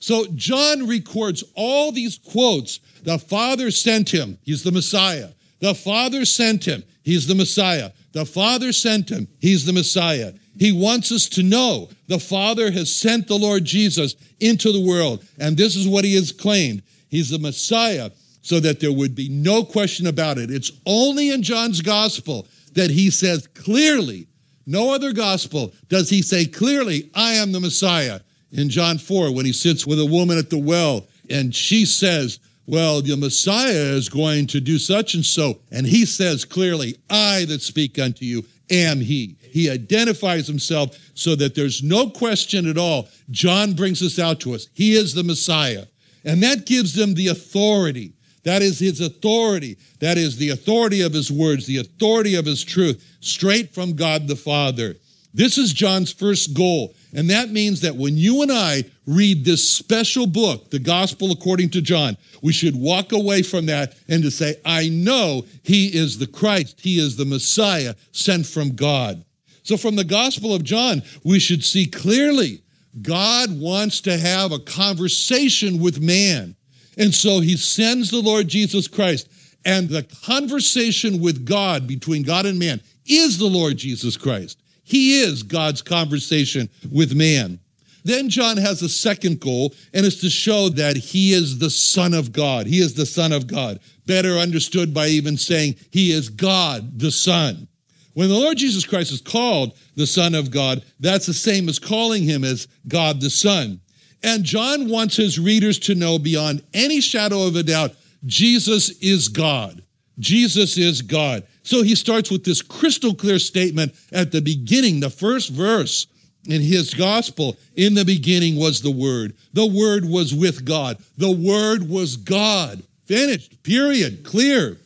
So 0.00 0.26
John 0.34 0.88
records 0.88 1.44
all 1.54 1.92
these 1.92 2.18
quotes. 2.18 2.80
The 3.04 3.20
Father 3.20 3.70
sent 3.70 4.12
him, 4.12 4.36
he's 4.42 4.64
the 4.64 4.72
Messiah. 4.72 5.28
The 5.62 5.74
Father 5.74 6.26
sent 6.26 6.66
him, 6.66 6.84
he's 7.02 7.26
the 7.26 7.34
Messiah. 7.34 7.92
The 8.12 8.26
Father 8.26 8.72
sent 8.72 9.08
him, 9.08 9.28
he's 9.40 9.64
the 9.64 9.72
Messiah. 9.72 10.34
He 10.58 10.72
wants 10.72 11.10
us 11.10 11.30
to 11.30 11.42
know 11.42 11.88
the 12.08 12.18
Father 12.18 12.70
has 12.70 12.94
sent 12.94 13.26
the 13.26 13.38
Lord 13.38 13.64
Jesus 13.64 14.16
into 14.40 14.70
the 14.72 14.84
world. 14.84 15.24
And 15.38 15.56
this 15.56 15.76
is 15.76 15.88
what 15.88 16.04
he 16.04 16.14
has 16.16 16.30
claimed 16.30 16.82
He's 17.12 17.28
the 17.28 17.38
Messiah, 17.38 18.10
so 18.40 18.58
that 18.60 18.80
there 18.80 18.90
would 18.90 19.14
be 19.14 19.28
no 19.28 19.64
question 19.64 20.06
about 20.06 20.38
it. 20.38 20.50
It's 20.50 20.72
only 20.86 21.28
in 21.28 21.42
John's 21.42 21.82
gospel 21.82 22.48
that 22.72 22.90
he 22.90 23.10
says 23.10 23.46
clearly, 23.48 24.28
no 24.64 24.94
other 24.94 25.12
gospel 25.12 25.74
does 25.88 26.08
he 26.08 26.22
say 26.22 26.46
clearly, 26.46 27.10
I 27.14 27.34
am 27.34 27.52
the 27.52 27.60
Messiah. 27.60 28.20
In 28.50 28.70
John 28.70 28.96
4, 28.96 29.30
when 29.34 29.44
he 29.44 29.52
sits 29.52 29.86
with 29.86 30.00
a 30.00 30.06
woman 30.06 30.38
at 30.38 30.48
the 30.48 30.56
well 30.56 31.06
and 31.28 31.54
she 31.54 31.84
says, 31.84 32.40
Well, 32.66 33.02
the 33.02 33.16
Messiah 33.16 33.70
is 33.70 34.08
going 34.08 34.46
to 34.48 34.60
do 34.60 34.78
such 34.78 35.14
and 35.14 35.24
so. 35.24 35.60
And 35.70 35.86
he 35.86 36.06
says 36.06 36.44
clearly, 36.44 36.96
I 37.10 37.44
that 37.46 37.60
speak 37.62 37.98
unto 37.98 38.24
you 38.24 38.44
am 38.70 39.00
he. 39.00 39.36
He 39.40 39.68
identifies 39.68 40.46
himself 40.46 40.96
so 41.14 41.34
that 41.36 41.54
there's 41.54 41.82
no 41.82 42.08
question 42.08 42.68
at 42.68 42.78
all. 42.78 43.08
John 43.30 43.74
brings 43.74 44.00
this 44.00 44.18
out 44.18 44.40
to 44.40 44.54
us. 44.54 44.68
He 44.72 44.94
is 44.94 45.12
the 45.12 45.24
Messiah. 45.24 45.86
And 46.24 46.42
that 46.42 46.66
gives 46.66 46.94
them 46.94 47.14
the 47.14 47.28
authority. 47.28 48.14
That 48.44 48.62
is 48.62 48.78
his 48.78 49.00
authority. 49.00 49.76
That 50.00 50.18
is 50.18 50.36
the 50.36 50.50
authority 50.50 51.02
of 51.02 51.12
his 51.12 51.30
words, 51.30 51.66
the 51.66 51.78
authority 51.78 52.34
of 52.34 52.46
his 52.46 52.64
truth, 52.64 53.04
straight 53.20 53.74
from 53.74 53.94
God 53.94 54.28
the 54.28 54.36
Father. 54.36 54.96
This 55.34 55.58
is 55.58 55.72
John's 55.72 56.12
first 56.12 56.54
goal. 56.54 56.94
And 57.14 57.28
that 57.30 57.50
means 57.50 57.82
that 57.82 57.96
when 57.96 58.16
you 58.16 58.42
and 58.42 58.50
I 58.50 58.84
read 59.06 59.44
this 59.44 59.68
special 59.68 60.26
book, 60.26 60.70
the 60.70 60.78
Gospel 60.78 61.30
according 61.30 61.70
to 61.70 61.82
John, 61.82 62.16
we 62.42 62.52
should 62.52 62.74
walk 62.74 63.12
away 63.12 63.42
from 63.42 63.66
that 63.66 63.94
and 64.08 64.22
to 64.22 64.30
say, 64.30 64.56
I 64.64 64.88
know 64.88 65.44
he 65.62 65.88
is 65.88 66.18
the 66.18 66.26
Christ, 66.26 66.80
he 66.80 66.98
is 66.98 67.16
the 67.16 67.24
Messiah 67.24 67.94
sent 68.12 68.46
from 68.46 68.74
God. 68.74 69.24
So, 69.62 69.76
from 69.76 69.94
the 69.94 70.04
Gospel 70.04 70.54
of 70.54 70.64
John, 70.64 71.02
we 71.22 71.38
should 71.38 71.62
see 71.62 71.86
clearly 71.86 72.62
God 73.00 73.58
wants 73.58 74.00
to 74.02 74.18
have 74.18 74.52
a 74.52 74.58
conversation 74.58 75.80
with 75.80 76.00
man. 76.00 76.56
And 76.98 77.14
so 77.14 77.40
he 77.40 77.56
sends 77.56 78.10
the 78.10 78.20
Lord 78.20 78.48
Jesus 78.48 78.86
Christ. 78.86 79.28
And 79.64 79.88
the 79.88 80.02
conversation 80.24 81.20
with 81.20 81.46
God, 81.46 81.86
between 81.86 82.22
God 82.22 82.46
and 82.46 82.58
man, 82.58 82.80
is 83.06 83.38
the 83.38 83.46
Lord 83.46 83.76
Jesus 83.76 84.16
Christ. 84.16 84.61
He 84.82 85.20
is 85.20 85.42
God's 85.42 85.82
conversation 85.82 86.68
with 86.90 87.14
man. 87.14 87.60
Then 88.04 88.28
John 88.28 88.56
has 88.56 88.82
a 88.82 88.88
second 88.88 89.40
goal, 89.40 89.74
and 89.94 90.04
it's 90.04 90.20
to 90.22 90.30
show 90.30 90.68
that 90.70 90.96
he 90.96 91.32
is 91.32 91.58
the 91.58 91.70
Son 91.70 92.14
of 92.14 92.32
God. 92.32 92.66
He 92.66 92.80
is 92.80 92.94
the 92.94 93.06
Son 93.06 93.32
of 93.32 93.46
God. 93.46 93.78
Better 94.06 94.32
understood 94.32 94.92
by 94.92 95.06
even 95.06 95.36
saying 95.36 95.76
he 95.90 96.10
is 96.10 96.28
God 96.28 96.98
the 96.98 97.12
Son. 97.12 97.68
When 98.14 98.28
the 98.28 98.34
Lord 98.34 98.58
Jesus 98.58 98.84
Christ 98.84 99.12
is 99.12 99.20
called 99.20 99.76
the 99.94 100.06
Son 100.06 100.34
of 100.34 100.50
God, 100.50 100.84
that's 101.00 101.26
the 101.26 101.34
same 101.34 101.68
as 101.68 101.78
calling 101.78 102.24
him 102.24 102.44
as 102.44 102.66
God 102.88 103.20
the 103.20 103.30
Son. 103.30 103.80
And 104.22 104.44
John 104.44 104.88
wants 104.88 105.16
his 105.16 105.38
readers 105.38 105.78
to 105.80 105.94
know 105.94 106.18
beyond 106.18 106.62
any 106.74 107.00
shadow 107.00 107.46
of 107.46 107.56
a 107.56 107.62
doubt 107.62 107.94
Jesus 108.24 108.90
is 109.00 109.28
God. 109.28 109.82
Jesus 110.18 110.76
is 110.76 111.02
God. 111.02 111.44
So 111.62 111.82
he 111.82 111.94
starts 111.94 112.30
with 112.30 112.44
this 112.44 112.62
crystal 112.62 113.14
clear 113.14 113.38
statement 113.38 113.94
at 114.12 114.32
the 114.32 114.40
beginning, 114.40 115.00
the 115.00 115.10
first 115.10 115.50
verse 115.50 116.06
in 116.46 116.60
his 116.60 116.92
gospel, 116.92 117.56
in 117.76 117.94
the 117.94 118.04
beginning 118.04 118.56
was 118.56 118.82
the 118.82 118.90
Word. 118.90 119.34
The 119.52 119.66
Word 119.66 120.04
was 120.04 120.34
with 120.34 120.64
God. 120.64 120.98
The 121.16 121.30
Word 121.30 121.88
was 121.88 122.16
God. 122.16 122.82
Finished, 123.06 123.62
period, 123.62 124.24
clear. 124.24 124.78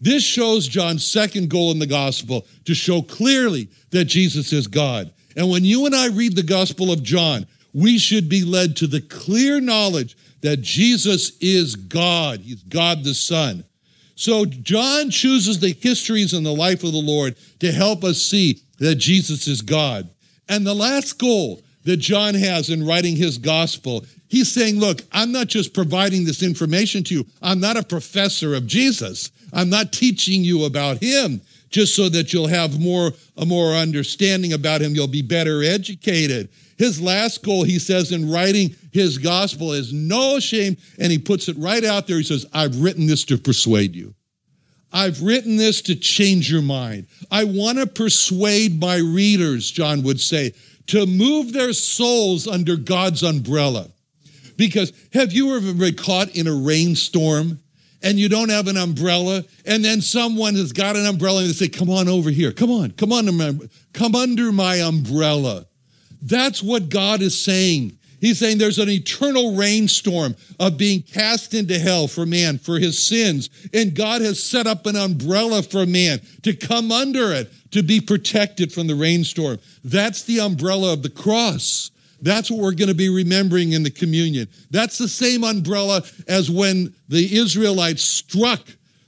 This 0.00 0.22
shows 0.22 0.68
John's 0.68 1.06
second 1.06 1.50
goal 1.50 1.70
in 1.70 1.78
the 1.78 1.86
gospel 1.86 2.46
to 2.66 2.74
show 2.74 3.02
clearly 3.02 3.68
that 3.90 4.04
Jesus 4.04 4.52
is 4.52 4.66
God. 4.66 5.10
And 5.36 5.50
when 5.50 5.64
you 5.64 5.86
and 5.86 5.94
I 5.94 6.08
read 6.08 6.36
the 6.36 6.42
gospel 6.42 6.92
of 6.92 7.02
John, 7.02 7.46
we 7.72 7.98
should 7.98 8.28
be 8.28 8.44
led 8.44 8.76
to 8.76 8.86
the 8.86 9.00
clear 9.00 9.60
knowledge 9.60 10.16
that 10.42 10.58
Jesus 10.58 11.36
is 11.40 11.74
God. 11.74 12.40
He's 12.40 12.62
God 12.62 13.02
the 13.02 13.14
Son. 13.14 13.64
So 14.18 14.44
John 14.46 15.10
chooses 15.10 15.60
the 15.60 15.76
histories 15.80 16.34
and 16.34 16.44
the 16.44 16.52
life 16.52 16.82
of 16.82 16.90
the 16.90 16.98
Lord 16.98 17.36
to 17.60 17.70
help 17.70 18.02
us 18.02 18.20
see 18.20 18.60
that 18.80 18.96
Jesus 18.96 19.46
is 19.46 19.62
God. 19.62 20.08
And 20.48 20.66
the 20.66 20.74
last 20.74 21.20
goal 21.20 21.62
that 21.84 21.98
John 21.98 22.34
has 22.34 22.68
in 22.68 22.84
writing 22.84 23.14
his 23.14 23.38
gospel, 23.38 24.04
he's 24.26 24.50
saying, 24.50 24.80
Look, 24.80 25.02
I'm 25.12 25.30
not 25.30 25.46
just 25.46 25.72
providing 25.72 26.24
this 26.24 26.42
information 26.42 27.04
to 27.04 27.14
you, 27.14 27.26
I'm 27.40 27.60
not 27.60 27.76
a 27.76 27.82
professor 27.84 28.56
of 28.56 28.66
Jesus. 28.66 29.30
I'm 29.52 29.70
not 29.70 29.92
teaching 29.92 30.42
you 30.42 30.64
about 30.64 30.98
him 30.98 31.40
just 31.70 31.94
so 31.94 32.08
that 32.08 32.32
you'll 32.32 32.48
have 32.48 32.80
more, 32.80 33.12
a 33.36 33.44
more 33.44 33.72
understanding 33.72 34.52
about 34.52 34.80
him. 34.80 34.94
You'll 34.94 35.06
be 35.06 35.22
better 35.22 35.62
educated. 35.62 36.48
His 36.76 37.00
last 37.00 37.42
goal, 37.42 37.64
he 37.64 37.78
says 37.78 38.12
in 38.12 38.30
writing 38.30 38.74
his 38.92 39.18
gospel, 39.18 39.72
is 39.72 39.92
no 39.92 40.38
shame. 40.40 40.76
And 40.98 41.10
he 41.10 41.18
puts 41.18 41.48
it 41.48 41.56
right 41.58 41.84
out 41.84 42.06
there. 42.06 42.18
He 42.18 42.22
says, 42.22 42.46
I've 42.52 42.80
written 42.80 43.06
this 43.06 43.24
to 43.26 43.38
persuade 43.38 43.94
you. 43.94 44.14
I've 44.92 45.22
written 45.22 45.56
this 45.56 45.82
to 45.82 45.94
change 45.94 46.50
your 46.50 46.62
mind. 46.62 47.06
I 47.30 47.44
want 47.44 47.78
to 47.78 47.86
persuade 47.86 48.80
my 48.80 48.96
readers, 48.96 49.70
John 49.70 50.02
would 50.04 50.20
say, 50.20 50.52
to 50.86 51.04
move 51.04 51.52
their 51.52 51.74
souls 51.74 52.48
under 52.48 52.76
God's 52.76 53.22
umbrella. 53.22 53.88
Because 54.56 54.92
have 55.12 55.32
you 55.32 55.54
ever 55.56 55.74
been 55.74 55.94
caught 55.94 56.34
in 56.34 56.46
a 56.46 56.54
rainstorm 56.54 57.60
and 58.02 58.18
you 58.18 58.28
don't 58.28 58.50
have 58.50 58.68
an 58.68 58.76
umbrella, 58.76 59.44
and 59.66 59.84
then 59.84 60.00
someone 60.00 60.54
has 60.54 60.72
got 60.72 60.96
an 60.96 61.06
umbrella 61.06 61.40
and 61.40 61.48
they 61.48 61.52
say, 61.52 61.68
Come 61.68 61.90
on 61.90 62.08
over 62.08 62.30
here. 62.30 62.52
Come 62.52 62.70
on, 62.70 62.92
come 62.92 63.12
on, 63.12 63.70
come 63.92 64.14
under 64.14 64.52
my 64.52 64.76
umbrella. 64.76 65.66
That's 66.22 66.62
what 66.62 66.88
God 66.88 67.22
is 67.22 67.40
saying. 67.40 67.98
He's 68.20 68.38
saying 68.38 68.58
there's 68.58 68.80
an 68.80 68.88
eternal 68.88 69.54
rainstorm 69.54 70.34
of 70.58 70.76
being 70.76 71.02
cast 71.02 71.54
into 71.54 71.78
hell 71.78 72.08
for 72.08 72.26
man, 72.26 72.58
for 72.58 72.78
his 72.78 72.98
sins. 72.98 73.48
And 73.72 73.94
God 73.94 74.22
has 74.22 74.42
set 74.42 74.66
up 74.66 74.86
an 74.86 74.96
umbrella 74.96 75.62
for 75.62 75.86
man 75.86 76.20
to 76.42 76.54
come 76.54 76.90
under 76.90 77.32
it, 77.32 77.52
to 77.70 77.82
be 77.82 78.00
protected 78.00 78.72
from 78.72 78.88
the 78.88 78.96
rainstorm. 78.96 79.58
That's 79.84 80.24
the 80.24 80.40
umbrella 80.40 80.92
of 80.92 81.02
the 81.02 81.10
cross. 81.10 81.92
That's 82.20 82.50
what 82.50 82.60
we're 82.60 82.72
going 82.72 82.88
to 82.88 82.94
be 82.94 83.08
remembering 83.08 83.72
in 83.72 83.82
the 83.82 83.90
communion. 83.90 84.48
That's 84.70 84.98
the 84.98 85.08
same 85.08 85.44
umbrella 85.44 86.02
as 86.26 86.50
when 86.50 86.94
the 87.08 87.36
Israelites 87.36 88.02
struck 88.02 88.60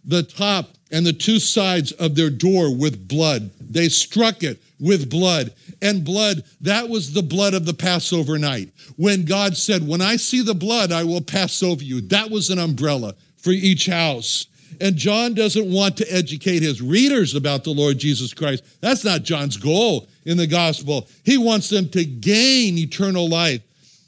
the 0.05 0.23
top 0.23 0.71
and 0.91 1.05
the 1.05 1.13
two 1.13 1.39
sides 1.39 1.93
of 1.93 2.15
their 2.15 2.31
door 2.31 2.75
with 2.75 3.09
blood. 3.09 3.51
They 3.61 3.89
struck 3.89 4.43
it 4.43 4.61
with 4.79 5.11
blood. 5.11 5.55
And 5.83 6.05
blood, 6.05 6.45
that 6.61 6.89
was 6.89 7.13
the 7.13 7.23
blood 7.23 7.55
of 7.55 7.65
the 7.65 7.75
Passover 7.75 8.39
night. 8.39 8.71
When 8.97 9.25
God 9.25 9.57
said, 9.57 9.87
When 9.87 10.01
I 10.01 10.17
see 10.17 10.43
the 10.43 10.55
blood, 10.55 10.93
I 10.93 11.05
will 11.05 11.21
pass 11.21 11.63
over 11.63 11.83
you. 11.83 12.01
That 12.03 12.31
was 12.31 12.51
an 12.51 12.59
umbrella 12.59 13.15
for 13.37 13.51
each 13.51 13.87
house. 13.87 14.47
And 14.81 14.97
John 14.97 15.35
doesn't 15.35 15.71
want 15.71 15.99
to 15.99 16.11
educate 16.13 16.63
his 16.63 16.81
readers 16.81 17.35
about 17.35 17.65
the 17.65 17.71
Lord 17.71 17.99
Jesus 17.99 18.33
Christ. 18.33 18.65
That's 18.81 19.05
not 19.05 19.23
John's 19.23 19.59
goal 19.59 20.09
in 20.25 20.39
the 20.39 20.47
gospel. 20.47 21.07
He 21.25 21.37
wants 21.37 21.69
them 21.69 21.89
to 21.91 22.05
gain 22.05 22.79
eternal 22.79 23.29
life 23.29 23.61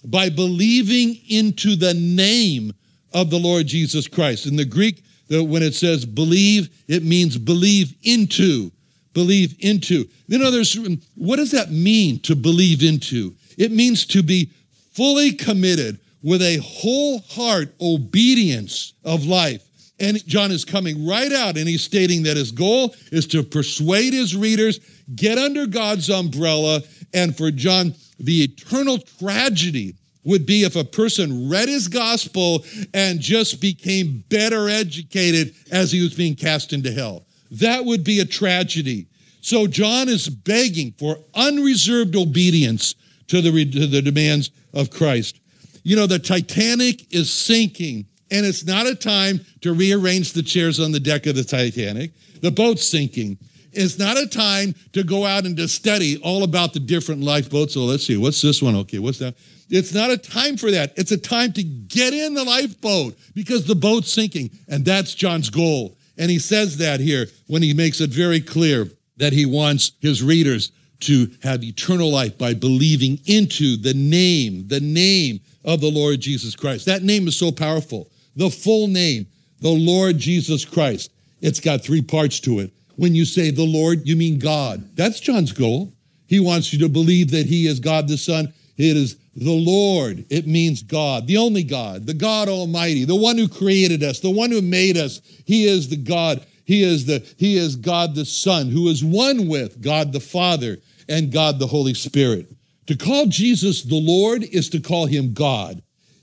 by 0.04 0.30
believing 0.30 1.18
into 1.28 1.76
the 1.76 1.94
name 1.94 2.72
of 3.12 3.28
the 3.28 3.38
Lord 3.38 3.66
Jesus 3.66 4.08
Christ. 4.08 4.46
In 4.46 4.56
the 4.56 4.64
Greek, 4.64 5.04
when 5.28 5.62
it 5.62 5.74
says 5.74 6.06
believe, 6.06 6.70
it 6.88 7.04
means 7.04 7.36
believe 7.36 7.94
into. 8.02 8.72
Believe 9.12 9.54
into. 9.60 10.08
You 10.26 10.38
know, 10.38 10.50
there's 10.50 10.74
what 11.16 11.36
does 11.36 11.50
that 11.50 11.70
mean 11.70 12.18
to 12.20 12.34
believe 12.34 12.82
into? 12.82 13.34
It 13.58 13.72
means 13.72 14.06
to 14.06 14.22
be 14.22 14.50
fully 14.92 15.32
committed 15.32 16.00
with 16.22 16.40
a 16.40 16.56
whole 16.58 17.18
heart 17.20 17.74
obedience 17.80 18.94
of 19.04 19.26
life 19.26 19.68
and 20.00 20.24
John 20.26 20.50
is 20.50 20.64
coming 20.64 21.06
right 21.06 21.32
out 21.32 21.56
and 21.56 21.68
he's 21.68 21.82
stating 21.82 22.24
that 22.24 22.36
his 22.36 22.50
goal 22.50 22.94
is 23.12 23.26
to 23.28 23.42
persuade 23.42 24.12
his 24.12 24.34
readers, 24.34 24.80
get 25.14 25.38
under 25.38 25.66
God's 25.66 26.10
umbrella. 26.10 26.82
And 27.14 27.36
for 27.36 27.50
John, 27.50 27.94
the 28.18 28.42
eternal 28.42 28.98
tragedy 28.98 29.94
would 30.24 30.46
be 30.46 30.64
if 30.64 30.76
a 30.76 30.84
person 30.84 31.48
read 31.48 31.68
his 31.68 31.88
gospel 31.88 32.64
and 32.94 33.20
just 33.20 33.60
became 33.60 34.24
better 34.28 34.68
educated 34.68 35.54
as 35.70 35.92
he 35.92 36.02
was 36.02 36.14
being 36.14 36.34
cast 36.34 36.72
into 36.72 36.92
hell. 36.92 37.24
That 37.50 37.84
would 37.84 38.04
be 38.04 38.20
a 38.20 38.24
tragedy. 38.24 39.06
So 39.40 39.66
John 39.66 40.08
is 40.08 40.28
begging 40.28 40.92
for 40.98 41.18
unreserved 41.34 42.14
obedience 42.16 42.94
to 43.28 43.40
the, 43.40 43.70
to 43.70 43.86
the 43.86 44.02
demands 44.02 44.50
of 44.72 44.90
Christ. 44.90 45.40
You 45.82 45.96
know, 45.96 46.06
the 46.06 46.20
Titanic 46.20 47.12
is 47.12 47.32
sinking 47.32 48.06
and 48.32 48.46
it's 48.46 48.64
not 48.64 48.86
a 48.86 48.94
time 48.94 49.44
to 49.60 49.74
rearrange 49.74 50.32
the 50.32 50.42
chairs 50.42 50.80
on 50.80 50.90
the 50.90 50.98
deck 50.98 51.26
of 51.26 51.36
the 51.36 51.44
Titanic. 51.44 52.12
The 52.40 52.50
boat's 52.50 52.88
sinking. 52.88 53.38
It's 53.72 53.98
not 53.98 54.16
a 54.16 54.26
time 54.26 54.74
to 54.94 55.04
go 55.04 55.26
out 55.26 55.44
and 55.44 55.54
to 55.58 55.68
study 55.68 56.18
all 56.24 56.42
about 56.42 56.72
the 56.72 56.80
different 56.80 57.20
lifeboats. 57.20 57.74
So 57.74 57.80
let's 57.80 58.06
see, 58.06 58.16
what's 58.16 58.40
this 58.40 58.62
one? 58.62 58.74
Okay, 58.76 58.98
what's 58.98 59.18
that? 59.18 59.34
It's 59.68 59.92
not 59.92 60.10
a 60.10 60.16
time 60.16 60.56
for 60.56 60.70
that. 60.70 60.94
It's 60.96 61.12
a 61.12 61.18
time 61.18 61.52
to 61.52 61.62
get 61.62 62.14
in 62.14 62.34
the 62.34 62.44
lifeboat 62.44 63.18
because 63.34 63.66
the 63.66 63.74
boat's 63.74 64.12
sinking. 64.12 64.50
And 64.66 64.84
that's 64.84 65.14
John's 65.14 65.50
goal. 65.50 65.96
And 66.16 66.30
he 66.30 66.38
says 66.38 66.78
that 66.78 67.00
here 67.00 67.26
when 67.48 67.62
he 67.62 67.74
makes 67.74 68.00
it 68.00 68.10
very 68.10 68.40
clear 68.40 68.88
that 69.18 69.34
he 69.34 69.44
wants 69.44 69.92
his 70.00 70.22
readers 70.22 70.72
to 71.00 71.30
have 71.42 71.62
eternal 71.62 72.10
life 72.10 72.38
by 72.38 72.54
believing 72.54 73.18
into 73.26 73.76
the 73.76 73.94
name, 73.94 74.68
the 74.68 74.80
name 74.80 75.40
of 75.64 75.80
the 75.80 75.90
Lord 75.90 76.20
Jesus 76.20 76.56
Christ. 76.56 76.86
That 76.86 77.02
name 77.02 77.28
is 77.28 77.36
so 77.36 77.52
powerful 77.52 78.08
the 78.36 78.50
full 78.50 78.88
name, 78.88 79.26
the 79.60 79.70
Lord 79.70 80.18
Jesus 80.18 80.64
Christ. 80.64 81.10
It's 81.40 81.60
got 81.60 81.82
three 81.82 82.02
parts 82.02 82.40
to 82.40 82.60
it. 82.60 82.72
When 82.96 83.14
you 83.14 83.24
say 83.24 83.50
the 83.50 83.64
Lord, 83.64 84.06
you 84.06 84.16
mean 84.16 84.38
God. 84.38 84.96
That's 84.96 85.20
John's 85.20 85.52
goal. 85.52 85.92
He 86.26 86.40
wants 86.40 86.72
you 86.72 86.78
to 86.80 86.88
believe 86.88 87.30
that 87.30 87.46
He 87.46 87.66
is 87.66 87.80
God 87.80 88.08
the 88.08 88.16
Son. 88.16 88.52
It 88.76 88.96
is 88.96 89.16
the 89.34 89.52
Lord. 89.52 90.24
It 90.30 90.46
means 90.46 90.82
God, 90.82 91.26
the 91.26 91.38
only 91.38 91.62
God, 91.62 92.06
the 92.06 92.14
God 92.14 92.48
Almighty, 92.48 93.04
the 93.04 93.16
one 93.16 93.38
who 93.38 93.48
created 93.48 94.02
us, 94.02 94.20
the 94.20 94.30
one 94.30 94.50
who 94.50 94.62
made 94.62 94.96
us. 94.96 95.20
He 95.46 95.66
is 95.66 95.88
the 95.88 95.96
God. 95.96 96.44
He 96.64 96.82
is 96.82 97.06
the 97.06 97.26
He 97.38 97.56
is 97.56 97.76
God 97.76 98.14
the 98.14 98.24
Son, 98.24 98.70
who 98.70 98.88
is 98.88 99.04
one 99.04 99.48
with 99.48 99.80
God 99.80 100.12
the 100.12 100.20
Father 100.20 100.78
and 101.08 101.32
God 101.32 101.58
the 101.58 101.66
Holy 101.66 101.94
Spirit. 101.94 102.54
To 102.86 102.96
call 102.96 103.26
Jesus 103.26 103.82
the 103.82 104.00
Lord 104.00 104.42
is 104.42 104.68
to 104.70 104.80
call 104.80 105.06
him 105.06 105.32
God. 105.32 105.82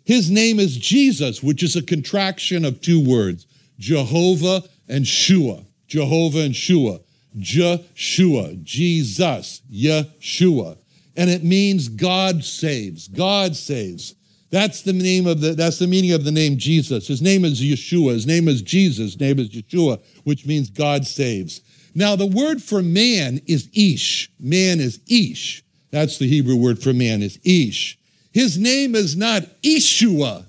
His 0.10 0.32
name 0.32 0.60
is 0.60 0.76
Jesus, 0.76 1.44
which 1.44 1.62
is 1.62 1.76
a 1.76 1.84
contraction 1.84 2.66
of 2.66 2.82
two 2.82 3.00
words, 3.00 3.46
Jehovah 3.78 4.64
and 4.88 5.06
Shua. 5.06 5.64
Jehovah 5.88 6.40
and 6.40 6.56
Shua. 6.56 7.02
Jeshua, 7.38 8.56
Jesus, 8.64 9.62
Yeshua. 9.72 10.80
And 11.16 11.30
it 11.30 11.44
means 11.44 11.90
God 11.90 12.44
saves. 12.44 13.08
God 13.08 13.56
saves. 13.56 14.16
That's 14.50 14.82
the 14.82 14.94
name 14.94 15.28
of 15.28 15.42
the 15.42 15.54
that's 15.54 15.78
the 15.78 15.86
meaning 15.86 16.14
of 16.14 16.24
the 16.24 16.32
name 16.32 16.58
Jesus. 16.58 17.08
His 17.08 17.22
name 17.22 17.46
is 17.46 17.62
Yeshua. 17.62 18.14
His 18.14 18.26
name 18.26 18.48
is 18.48 18.64
Jesus. 18.64 19.14
His 19.14 19.20
name 19.20 19.38
is 19.38 19.50
Yeshua, 19.52 20.02
which 20.24 20.44
means 20.44 20.72
God 20.72 21.06
saves. 21.06 21.62
Now 21.94 22.16
the 22.16 22.26
word 22.26 22.64
for 22.64 22.82
man 22.82 23.42
is 23.46 23.70
ish. 23.76 24.32
Man 24.40 24.80
is 24.80 25.02
ish. 25.08 25.64
That's 25.92 26.18
the 26.18 26.28
Hebrew 26.28 26.56
word 26.56 26.82
for 26.82 26.94
man 26.94 27.22
is 27.22 27.38
ish. 27.44 27.99
His 28.32 28.58
name 28.58 28.96
is 28.96 29.16
not 29.16 29.44
Ishua. 29.64 30.46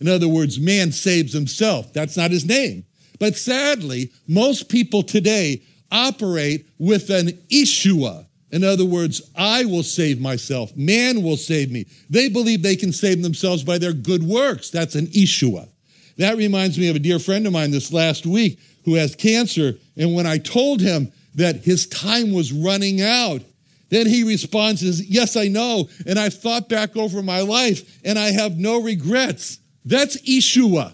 In 0.00 0.08
other 0.08 0.28
words, 0.28 0.58
man 0.58 0.92
saves 0.92 1.32
himself. 1.32 1.92
That's 1.92 2.16
not 2.16 2.30
his 2.30 2.44
name. 2.44 2.84
But 3.18 3.36
sadly, 3.36 4.12
most 4.28 4.68
people 4.68 5.02
today 5.02 5.62
operate 5.90 6.68
with 6.78 7.10
an 7.10 7.28
Ishua. 7.50 8.26
In 8.52 8.62
other 8.62 8.84
words, 8.84 9.22
I 9.34 9.64
will 9.64 9.82
save 9.82 10.20
myself. 10.20 10.76
Man 10.76 11.22
will 11.22 11.36
save 11.36 11.70
me. 11.70 11.86
They 12.08 12.28
believe 12.28 12.62
they 12.62 12.76
can 12.76 12.92
save 12.92 13.22
themselves 13.22 13.64
by 13.64 13.78
their 13.78 13.92
good 13.92 14.22
works. 14.22 14.70
That's 14.70 14.94
an 14.94 15.06
Ishua. 15.08 15.68
That 16.18 16.36
reminds 16.36 16.78
me 16.78 16.88
of 16.88 16.96
a 16.96 17.00
dear 17.00 17.18
friend 17.18 17.46
of 17.46 17.52
mine 17.52 17.70
this 17.70 17.92
last 17.92 18.24
week 18.24 18.58
who 18.84 18.94
has 18.94 19.14
cancer. 19.14 19.74
And 19.96 20.14
when 20.14 20.26
I 20.26 20.38
told 20.38 20.80
him 20.80 21.12
that 21.34 21.56
his 21.56 21.86
time 21.86 22.32
was 22.32 22.52
running 22.52 23.02
out, 23.02 23.42
then 23.88 24.06
he 24.06 24.24
responds, 24.24 24.82
Yes, 25.08 25.36
I 25.36 25.48
know. 25.48 25.88
And 26.06 26.18
I've 26.18 26.34
thought 26.34 26.68
back 26.68 26.96
over 26.96 27.22
my 27.22 27.40
life 27.40 28.00
and 28.04 28.18
I 28.18 28.30
have 28.30 28.58
no 28.58 28.80
regrets. 28.80 29.58
That's 29.84 30.16
Ishua. 30.22 30.92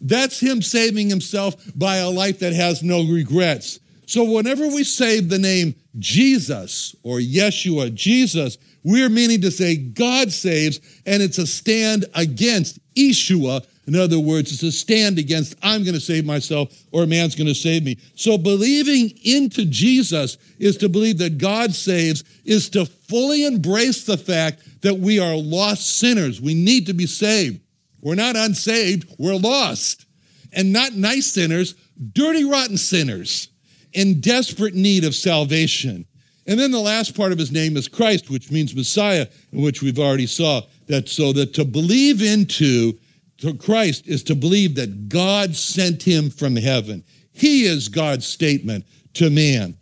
That's 0.00 0.40
him 0.40 0.62
saving 0.62 1.10
himself 1.10 1.56
by 1.74 1.96
a 1.96 2.08
life 2.08 2.38
that 2.38 2.54
has 2.54 2.82
no 2.82 3.04
regrets. 3.04 3.80
So 4.06 4.24
whenever 4.24 4.66
we 4.66 4.82
say 4.82 5.20
the 5.20 5.38
name 5.38 5.74
Jesus 5.98 6.96
or 7.02 7.18
Yeshua, 7.18 7.94
Jesus, 7.94 8.56
we're 8.82 9.10
meaning 9.10 9.42
to 9.42 9.50
say 9.50 9.76
God 9.76 10.32
saves, 10.32 10.80
and 11.04 11.22
it's 11.22 11.38
a 11.38 11.46
stand 11.46 12.06
against 12.14 12.78
Ishua. 12.94 13.66
In 13.86 13.96
other 13.96 14.20
words, 14.20 14.52
it's 14.52 14.62
a 14.62 14.70
stand 14.70 15.18
against 15.18 15.56
I'm 15.62 15.82
going 15.82 15.94
to 15.94 16.00
save 16.00 16.24
myself 16.24 16.84
or 16.92 17.02
a 17.02 17.06
man's 17.06 17.34
going 17.34 17.46
to 17.48 17.54
save 17.54 17.82
me. 17.82 17.98
So 18.14 18.36
believing 18.36 19.10
into 19.24 19.64
Jesus 19.64 20.38
is 20.58 20.76
to 20.78 20.88
believe 20.88 21.18
that 21.18 21.38
God 21.38 21.74
saves, 21.74 22.22
is 22.44 22.68
to 22.70 22.86
fully 22.86 23.46
embrace 23.46 24.04
the 24.04 24.18
fact 24.18 24.82
that 24.82 24.98
we 24.98 25.18
are 25.18 25.34
lost 25.34 25.98
sinners. 25.98 26.40
We 26.40 26.54
need 26.54 26.86
to 26.86 26.94
be 26.94 27.06
saved. 27.06 27.60
We're 28.00 28.14
not 28.14 28.36
unsaved, 28.36 29.14
we're 29.18 29.34
lost. 29.34 30.06
And 30.52 30.72
not 30.72 30.94
nice 30.94 31.26
sinners, 31.26 31.74
dirty, 32.12 32.44
rotten 32.44 32.76
sinners 32.76 33.48
in 33.92 34.20
desperate 34.20 34.74
need 34.74 35.04
of 35.04 35.14
salvation. 35.14 36.06
And 36.46 36.58
then 36.58 36.70
the 36.70 36.80
last 36.80 37.16
part 37.16 37.32
of 37.32 37.38
his 37.38 37.52
name 37.52 37.76
is 37.76 37.88
Christ, 37.88 38.30
which 38.30 38.50
means 38.50 38.74
Messiah, 38.74 39.26
which 39.52 39.82
we've 39.82 39.98
already 39.98 40.26
saw 40.26 40.62
that 40.86 41.08
so 41.08 41.32
that 41.34 41.54
to 41.54 41.64
believe 41.64 42.22
into 42.22 42.98
to 43.40 43.54
Christ 43.54 44.06
is 44.06 44.22
to 44.24 44.34
believe 44.34 44.74
that 44.76 45.08
God 45.08 45.56
sent 45.56 46.02
him 46.02 46.30
from 46.30 46.56
heaven. 46.56 47.02
He 47.32 47.64
is 47.64 47.88
God's 47.88 48.26
statement 48.26 48.84
to 49.14 49.30
man. 49.30 49.76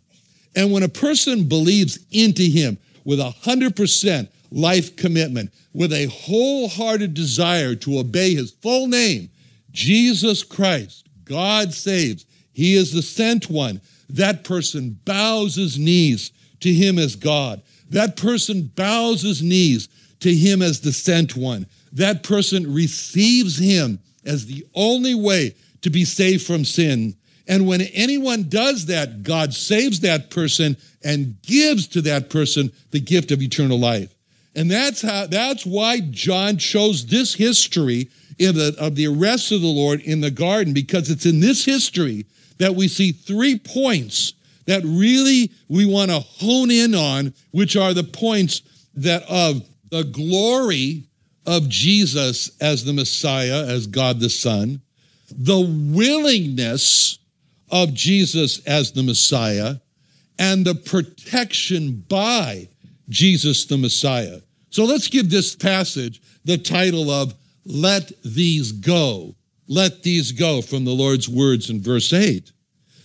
And 0.55 0.71
when 0.71 0.83
a 0.83 0.89
person 0.89 1.43
believes 1.43 1.99
into 2.11 2.43
him 2.43 2.77
with 3.05 3.19
a 3.19 3.31
hundred 3.31 3.75
percent 3.75 4.29
life 4.51 4.95
commitment, 4.95 5.51
with 5.73 5.93
a 5.93 6.07
wholehearted 6.07 7.13
desire 7.13 7.75
to 7.75 7.99
obey 7.99 8.33
his 8.33 8.51
full 8.51 8.87
name, 8.87 9.29
Jesus 9.71 10.43
Christ, 10.43 11.07
God 11.25 11.73
saves. 11.73 12.25
He 12.53 12.75
is 12.75 12.91
the 12.91 13.01
sent 13.01 13.49
one. 13.49 13.81
That 14.09 14.43
person 14.43 14.99
bows 15.05 15.55
his 15.55 15.77
knees 15.77 16.31
to 16.61 16.73
him 16.73 16.97
as 16.97 17.15
God. 17.15 17.61
That 17.89 18.17
person 18.17 18.71
bows 18.75 19.21
his 19.21 19.41
knees 19.41 19.87
to 20.21 20.33
him 20.33 20.61
as 20.61 20.81
the 20.81 20.91
sent 20.91 21.35
one. 21.35 21.67
That 21.93 22.23
person 22.23 22.73
receives 22.73 23.57
him 23.57 23.99
as 24.25 24.45
the 24.45 24.65
only 24.75 25.15
way 25.15 25.55
to 25.81 25.89
be 25.89 26.05
saved 26.05 26.45
from 26.45 26.65
sin. 26.65 27.15
And 27.47 27.65
when 27.65 27.81
anyone 27.81 28.47
does 28.49 28.85
that, 28.87 29.23
God 29.23 29.53
saves 29.53 30.01
that 30.01 30.29
person 30.29 30.77
and 31.03 31.41
gives 31.41 31.87
to 31.87 32.01
that 32.03 32.29
person 32.29 32.71
the 32.91 32.99
gift 32.99 33.31
of 33.31 33.41
eternal 33.41 33.79
life. 33.79 34.13
And 34.55 34.69
that's 34.69 35.01
how 35.01 35.27
that's 35.27 35.65
why 35.65 35.99
John 35.99 36.57
chose 36.57 37.05
this 37.05 37.33
history 37.33 38.09
the, 38.37 38.75
of 38.79 38.95
the 38.95 39.07
arrest 39.07 39.51
of 39.51 39.61
the 39.61 39.67
Lord 39.67 40.01
in 40.01 40.21
the 40.21 40.31
garden, 40.31 40.73
because 40.73 41.09
it's 41.09 41.25
in 41.25 41.39
this 41.39 41.65
history 41.65 42.25
that 42.57 42.75
we 42.75 42.87
see 42.87 43.11
three 43.11 43.57
points 43.57 44.33
that 44.65 44.83
really 44.85 45.51
we 45.67 45.85
want 45.85 46.11
to 46.11 46.19
hone 46.19 46.71
in 46.71 46.93
on, 46.93 47.33
which 47.51 47.75
are 47.75 47.93
the 47.93 48.03
points 48.03 48.61
that 48.95 49.23
of 49.23 49.67
the 49.89 50.03
glory 50.03 51.08
of 51.49 51.67
Jesus 51.67 52.51
as 52.61 52.85
the 52.85 52.93
Messiah, 52.93 53.65
as 53.65 53.87
God 53.87 54.19
the 54.19 54.29
Son, 54.29 54.83
the 55.31 55.59
willingness 55.59 57.17
of 57.71 57.91
Jesus 57.95 58.63
as 58.67 58.91
the 58.91 59.01
Messiah, 59.01 59.77
and 60.37 60.63
the 60.63 60.75
protection 60.75 62.05
by 62.07 62.69
Jesus 63.09 63.65
the 63.65 63.79
Messiah. 63.79 64.41
So 64.69 64.85
let's 64.85 65.07
give 65.07 65.31
this 65.31 65.55
passage 65.55 66.21
the 66.45 66.59
title 66.59 67.09
of 67.09 67.33
Let 67.65 68.11
These 68.23 68.71
Go. 68.71 69.33
Let 69.67 70.03
These 70.03 70.33
Go 70.33 70.61
from 70.61 70.85
the 70.85 70.91
Lord's 70.91 71.27
words 71.27 71.71
in 71.71 71.81
verse 71.81 72.13
8. 72.13 72.51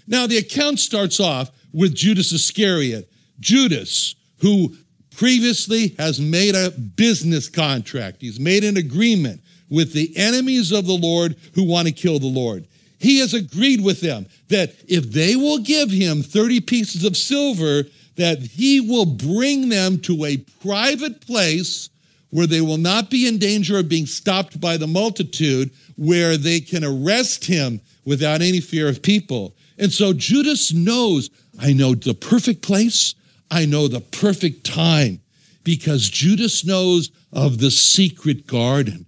Now, 0.06 0.26
the 0.26 0.36
account 0.36 0.80
starts 0.80 1.18
off 1.18 1.50
with 1.72 1.94
Judas 1.94 2.30
Iscariot. 2.30 3.10
Judas, 3.40 4.14
who 4.40 4.76
previously 5.16 5.94
has 5.98 6.20
made 6.20 6.54
a 6.54 6.70
business 6.70 7.48
contract, 7.48 8.20
he's 8.20 8.40
made 8.40 8.64
an 8.64 8.76
agreement 8.76 9.40
with 9.70 9.92
the 9.92 10.16
enemies 10.16 10.72
of 10.72 10.86
the 10.86 10.92
Lord 10.92 11.36
who 11.54 11.64
want 11.64 11.88
to 11.88 11.92
kill 11.92 12.18
the 12.18 12.26
Lord. 12.26 12.66
He 12.98 13.18
has 13.18 13.34
agreed 13.34 13.82
with 13.82 14.00
them 14.00 14.26
that 14.48 14.74
if 14.88 15.10
they 15.10 15.36
will 15.36 15.58
give 15.58 15.90
him 15.90 16.22
30 16.22 16.60
pieces 16.60 17.04
of 17.04 17.16
silver, 17.16 17.84
that 18.16 18.38
he 18.38 18.80
will 18.80 19.06
bring 19.06 19.68
them 19.68 19.98
to 20.00 20.24
a 20.24 20.38
private 20.62 21.20
place 21.20 21.90
where 22.30 22.46
they 22.46 22.60
will 22.60 22.78
not 22.78 23.10
be 23.10 23.28
in 23.28 23.38
danger 23.38 23.78
of 23.78 23.88
being 23.88 24.06
stopped 24.06 24.60
by 24.60 24.76
the 24.76 24.86
multitude, 24.86 25.70
where 25.96 26.36
they 26.36 26.60
can 26.60 26.84
arrest 26.84 27.44
him 27.44 27.80
without 28.04 28.42
any 28.42 28.60
fear 28.60 28.88
of 28.88 29.02
people. 29.02 29.54
And 29.78 29.92
so 29.92 30.12
Judas 30.12 30.72
knows, 30.72 31.30
I 31.60 31.72
know 31.72 31.94
the 31.94 32.14
perfect 32.14 32.62
place, 32.62 33.14
I 33.50 33.66
know 33.66 33.88
the 33.88 34.00
perfect 34.00 34.64
time, 34.64 35.20
because 35.62 36.10
Judas 36.10 36.64
knows 36.64 37.10
of 37.32 37.58
the 37.58 37.70
secret 37.70 38.46
garden. 38.46 39.06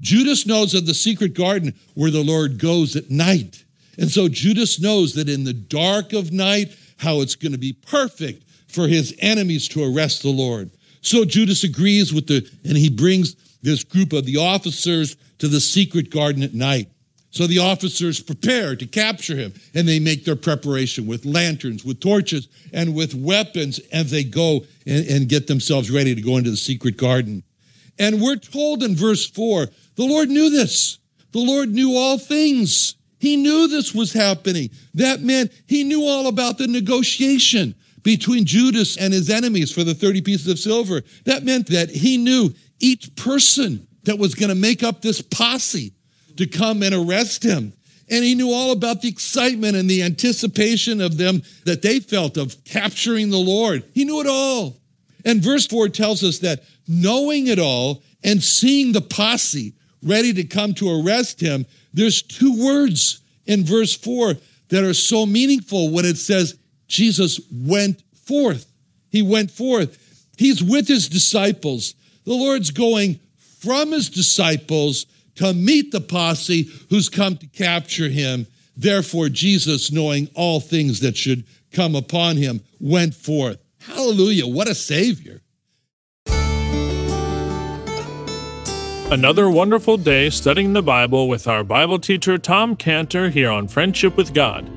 Judas 0.00 0.46
knows 0.46 0.74
of 0.74 0.86
the 0.86 0.94
secret 0.94 1.34
garden 1.34 1.74
where 1.94 2.10
the 2.10 2.22
Lord 2.22 2.58
goes 2.58 2.96
at 2.96 3.10
night. 3.10 3.64
And 3.98 4.10
so 4.10 4.28
Judas 4.28 4.80
knows 4.80 5.14
that 5.14 5.28
in 5.28 5.44
the 5.44 5.52
dark 5.52 6.12
of 6.12 6.32
night, 6.32 6.76
how 6.98 7.20
it's 7.20 7.34
going 7.34 7.52
to 7.52 7.58
be 7.58 7.72
perfect 7.72 8.44
for 8.68 8.86
his 8.86 9.14
enemies 9.18 9.68
to 9.68 9.82
arrest 9.84 10.22
the 10.22 10.30
Lord. 10.30 10.70
So 11.00 11.24
Judas 11.24 11.64
agrees 11.64 12.12
with 12.12 12.26
the, 12.26 12.48
and 12.64 12.76
he 12.76 12.90
brings 12.90 13.34
this 13.62 13.82
group 13.82 14.12
of 14.12 14.24
the 14.24 14.36
officers 14.36 15.16
to 15.38 15.48
the 15.48 15.60
secret 15.60 16.10
garden 16.10 16.42
at 16.42 16.54
night. 16.54 16.88
So 17.30 17.46
the 17.46 17.58
officers 17.58 18.20
prepare 18.20 18.74
to 18.74 18.86
capture 18.86 19.36
him, 19.36 19.52
and 19.74 19.86
they 19.86 20.00
make 20.00 20.24
their 20.24 20.36
preparation 20.36 21.06
with 21.06 21.26
lanterns, 21.26 21.84
with 21.84 22.00
torches, 22.00 22.48
and 22.72 22.94
with 22.94 23.14
weapons 23.14 23.80
as 23.92 24.10
they 24.10 24.24
go 24.24 24.64
and, 24.86 25.06
and, 25.06 25.28
get 25.28 25.46
themselves 25.46 25.90
ready 25.90 26.14
to 26.14 26.22
go 26.22 26.38
into 26.38 26.50
the 26.50 26.56
secret 26.56 26.96
garden. 26.96 27.42
And 27.98 28.22
we're 28.22 28.36
told 28.36 28.82
in 28.82 28.96
verse 28.96 29.28
4 29.28 29.66
the 29.96 30.04
Lord 30.04 30.30
knew 30.30 30.48
this. 30.48 30.98
The 31.32 31.40
Lord 31.40 31.68
knew 31.68 31.96
all 31.96 32.18
things. 32.18 32.94
He 33.18 33.36
knew 33.36 33.68
this 33.68 33.94
was 33.94 34.12
happening. 34.12 34.70
That 34.94 35.20
meant 35.20 35.52
he 35.66 35.84
knew 35.84 36.04
all 36.04 36.28
about 36.28 36.56
the 36.56 36.68
negotiation 36.68 37.74
between 38.02 38.46
Judas 38.46 38.96
and 38.96 39.12
his 39.12 39.28
enemies 39.28 39.70
for 39.72 39.84
the 39.84 39.94
30 39.94 40.22
pieces 40.22 40.46
of 40.48 40.58
silver. 40.58 41.02
That 41.24 41.44
meant 41.44 41.66
that 41.68 41.90
he 41.90 42.16
knew 42.16 42.54
each 42.80 43.14
person 43.16 43.86
that 44.04 44.18
was 44.18 44.34
going 44.34 44.48
to 44.48 44.54
make 44.54 44.82
up 44.82 45.02
this 45.02 45.20
posse 45.20 45.92
to 46.38 46.46
come 46.46 46.82
and 46.82 46.94
arrest 46.94 47.42
him. 47.42 47.72
And 48.10 48.24
he 48.24 48.34
knew 48.34 48.50
all 48.50 48.72
about 48.72 49.02
the 49.02 49.08
excitement 49.08 49.76
and 49.76 49.88
the 49.88 50.02
anticipation 50.02 51.00
of 51.00 51.18
them 51.18 51.42
that 51.66 51.82
they 51.82 52.00
felt 52.00 52.36
of 52.38 52.64
capturing 52.64 53.30
the 53.30 53.36
Lord. 53.36 53.84
He 53.92 54.04
knew 54.04 54.20
it 54.20 54.26
all. 54.26 54.78
And 55.24 55.42
verse 55.42 55.66
4 55.66 55.90
tells 55.90 56.24
us 56.24 56.38
that 56.38 56.64
knowing 56.86 57.48
it 57.48 57.58
all 57.58 58.02
and 58.24 58.42
seeing 58.42 58.92
the 58.92 59.02
posse 59.02 59.74
ready 60.02 60.32
to 60.32 60.44
come 60.44 60.72
to 60.74 61.02
arrest 61.02 61.40
him, 61.40 61.66
there's 61.92 62.22
two 62.22 62.64
words 62.64 63.20
in 63.46 63.64
verse 63.64 63.94
4 63.94 64.34
that 64.68 64.84
are 64.84 64.94
so 64.94 65.26
meaningful 65.26 65.90
when 65.90 66.04
it 66.04 66.16
says 66.16 66.58
Jesus 66.86 67.40
went 67.52 68.02
forth. 68.24 68.66
He 69.10 69.22
went 69.22 69.50
forth. 69.50 69.98
He's 70.38 70.62
with 70.62 70.88
his 70.88 71.08
disciples. 71.08 71.94
The 72.24 72.34
Lord's 72.34 72.70
going 72.70 73.20
from 73.60 73.92
his 73.92 74.08
disciples 74.08 75.06
to 75.38 75.54
meet 75.54 75.92
the 75.92 76.00
posse 76.00 76.68
who's 76.90 77.08
come 77.08 77.36
to 77.36 77.46
capture 77.46 78.08
him. 78.08 78.46
Therefore, 78.76 79.28
Jesus, 79.28 79.90
knowing 79.90 80.28
all 80.34 80.60
things 80.60 81.00
that 81.00 81.16
should 81.16 81.44
come 81.72 81.94
upon 81.94 82.36
him, 82.36 82.60
went 82.80 83.14
forth. 83.14 83.58
Hallelujah. 83.80 84.46
What 84.46 84.68
a 84.68 84.74
Savior. 84.74 85.40
Another 89.10 89.48
wonderful 89.48 89.96
day 89.96 90.28
studying 90.28 90.74
the 90.74 90.82
Bible 90.82 91.28
with 91.28 91.48
our 91.48 91.64
Bible 91.64 91.98
teacher 91.98 92.36
Tom 92.36 92.76
Cantor 92.76 93.30
here 93.30 93.50
on 93.50 93.66
Friendship 93.66 94.16
with 94.16 94.34
God. 94.34 94.70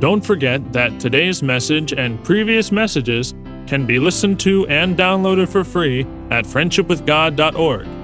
Don't 0.00 0.24
forget 0.24 0.72
that 0.72 1.00
today's 1.00 1.42
message 1.42 1.92
and 1.92 2.22
previous 2.24 2.70
messages 2.70 3.34
can 3.66 3.84
be 3.86 3.98
listened 3.98 4.38
to 4.40 4.66
and 4.68 4.96
downloaded 4.96 5.48
for 5.48 5.64
free 5.64 6.02
at 6.30 6.44
friendshipwithgod.org. 6.44 8.03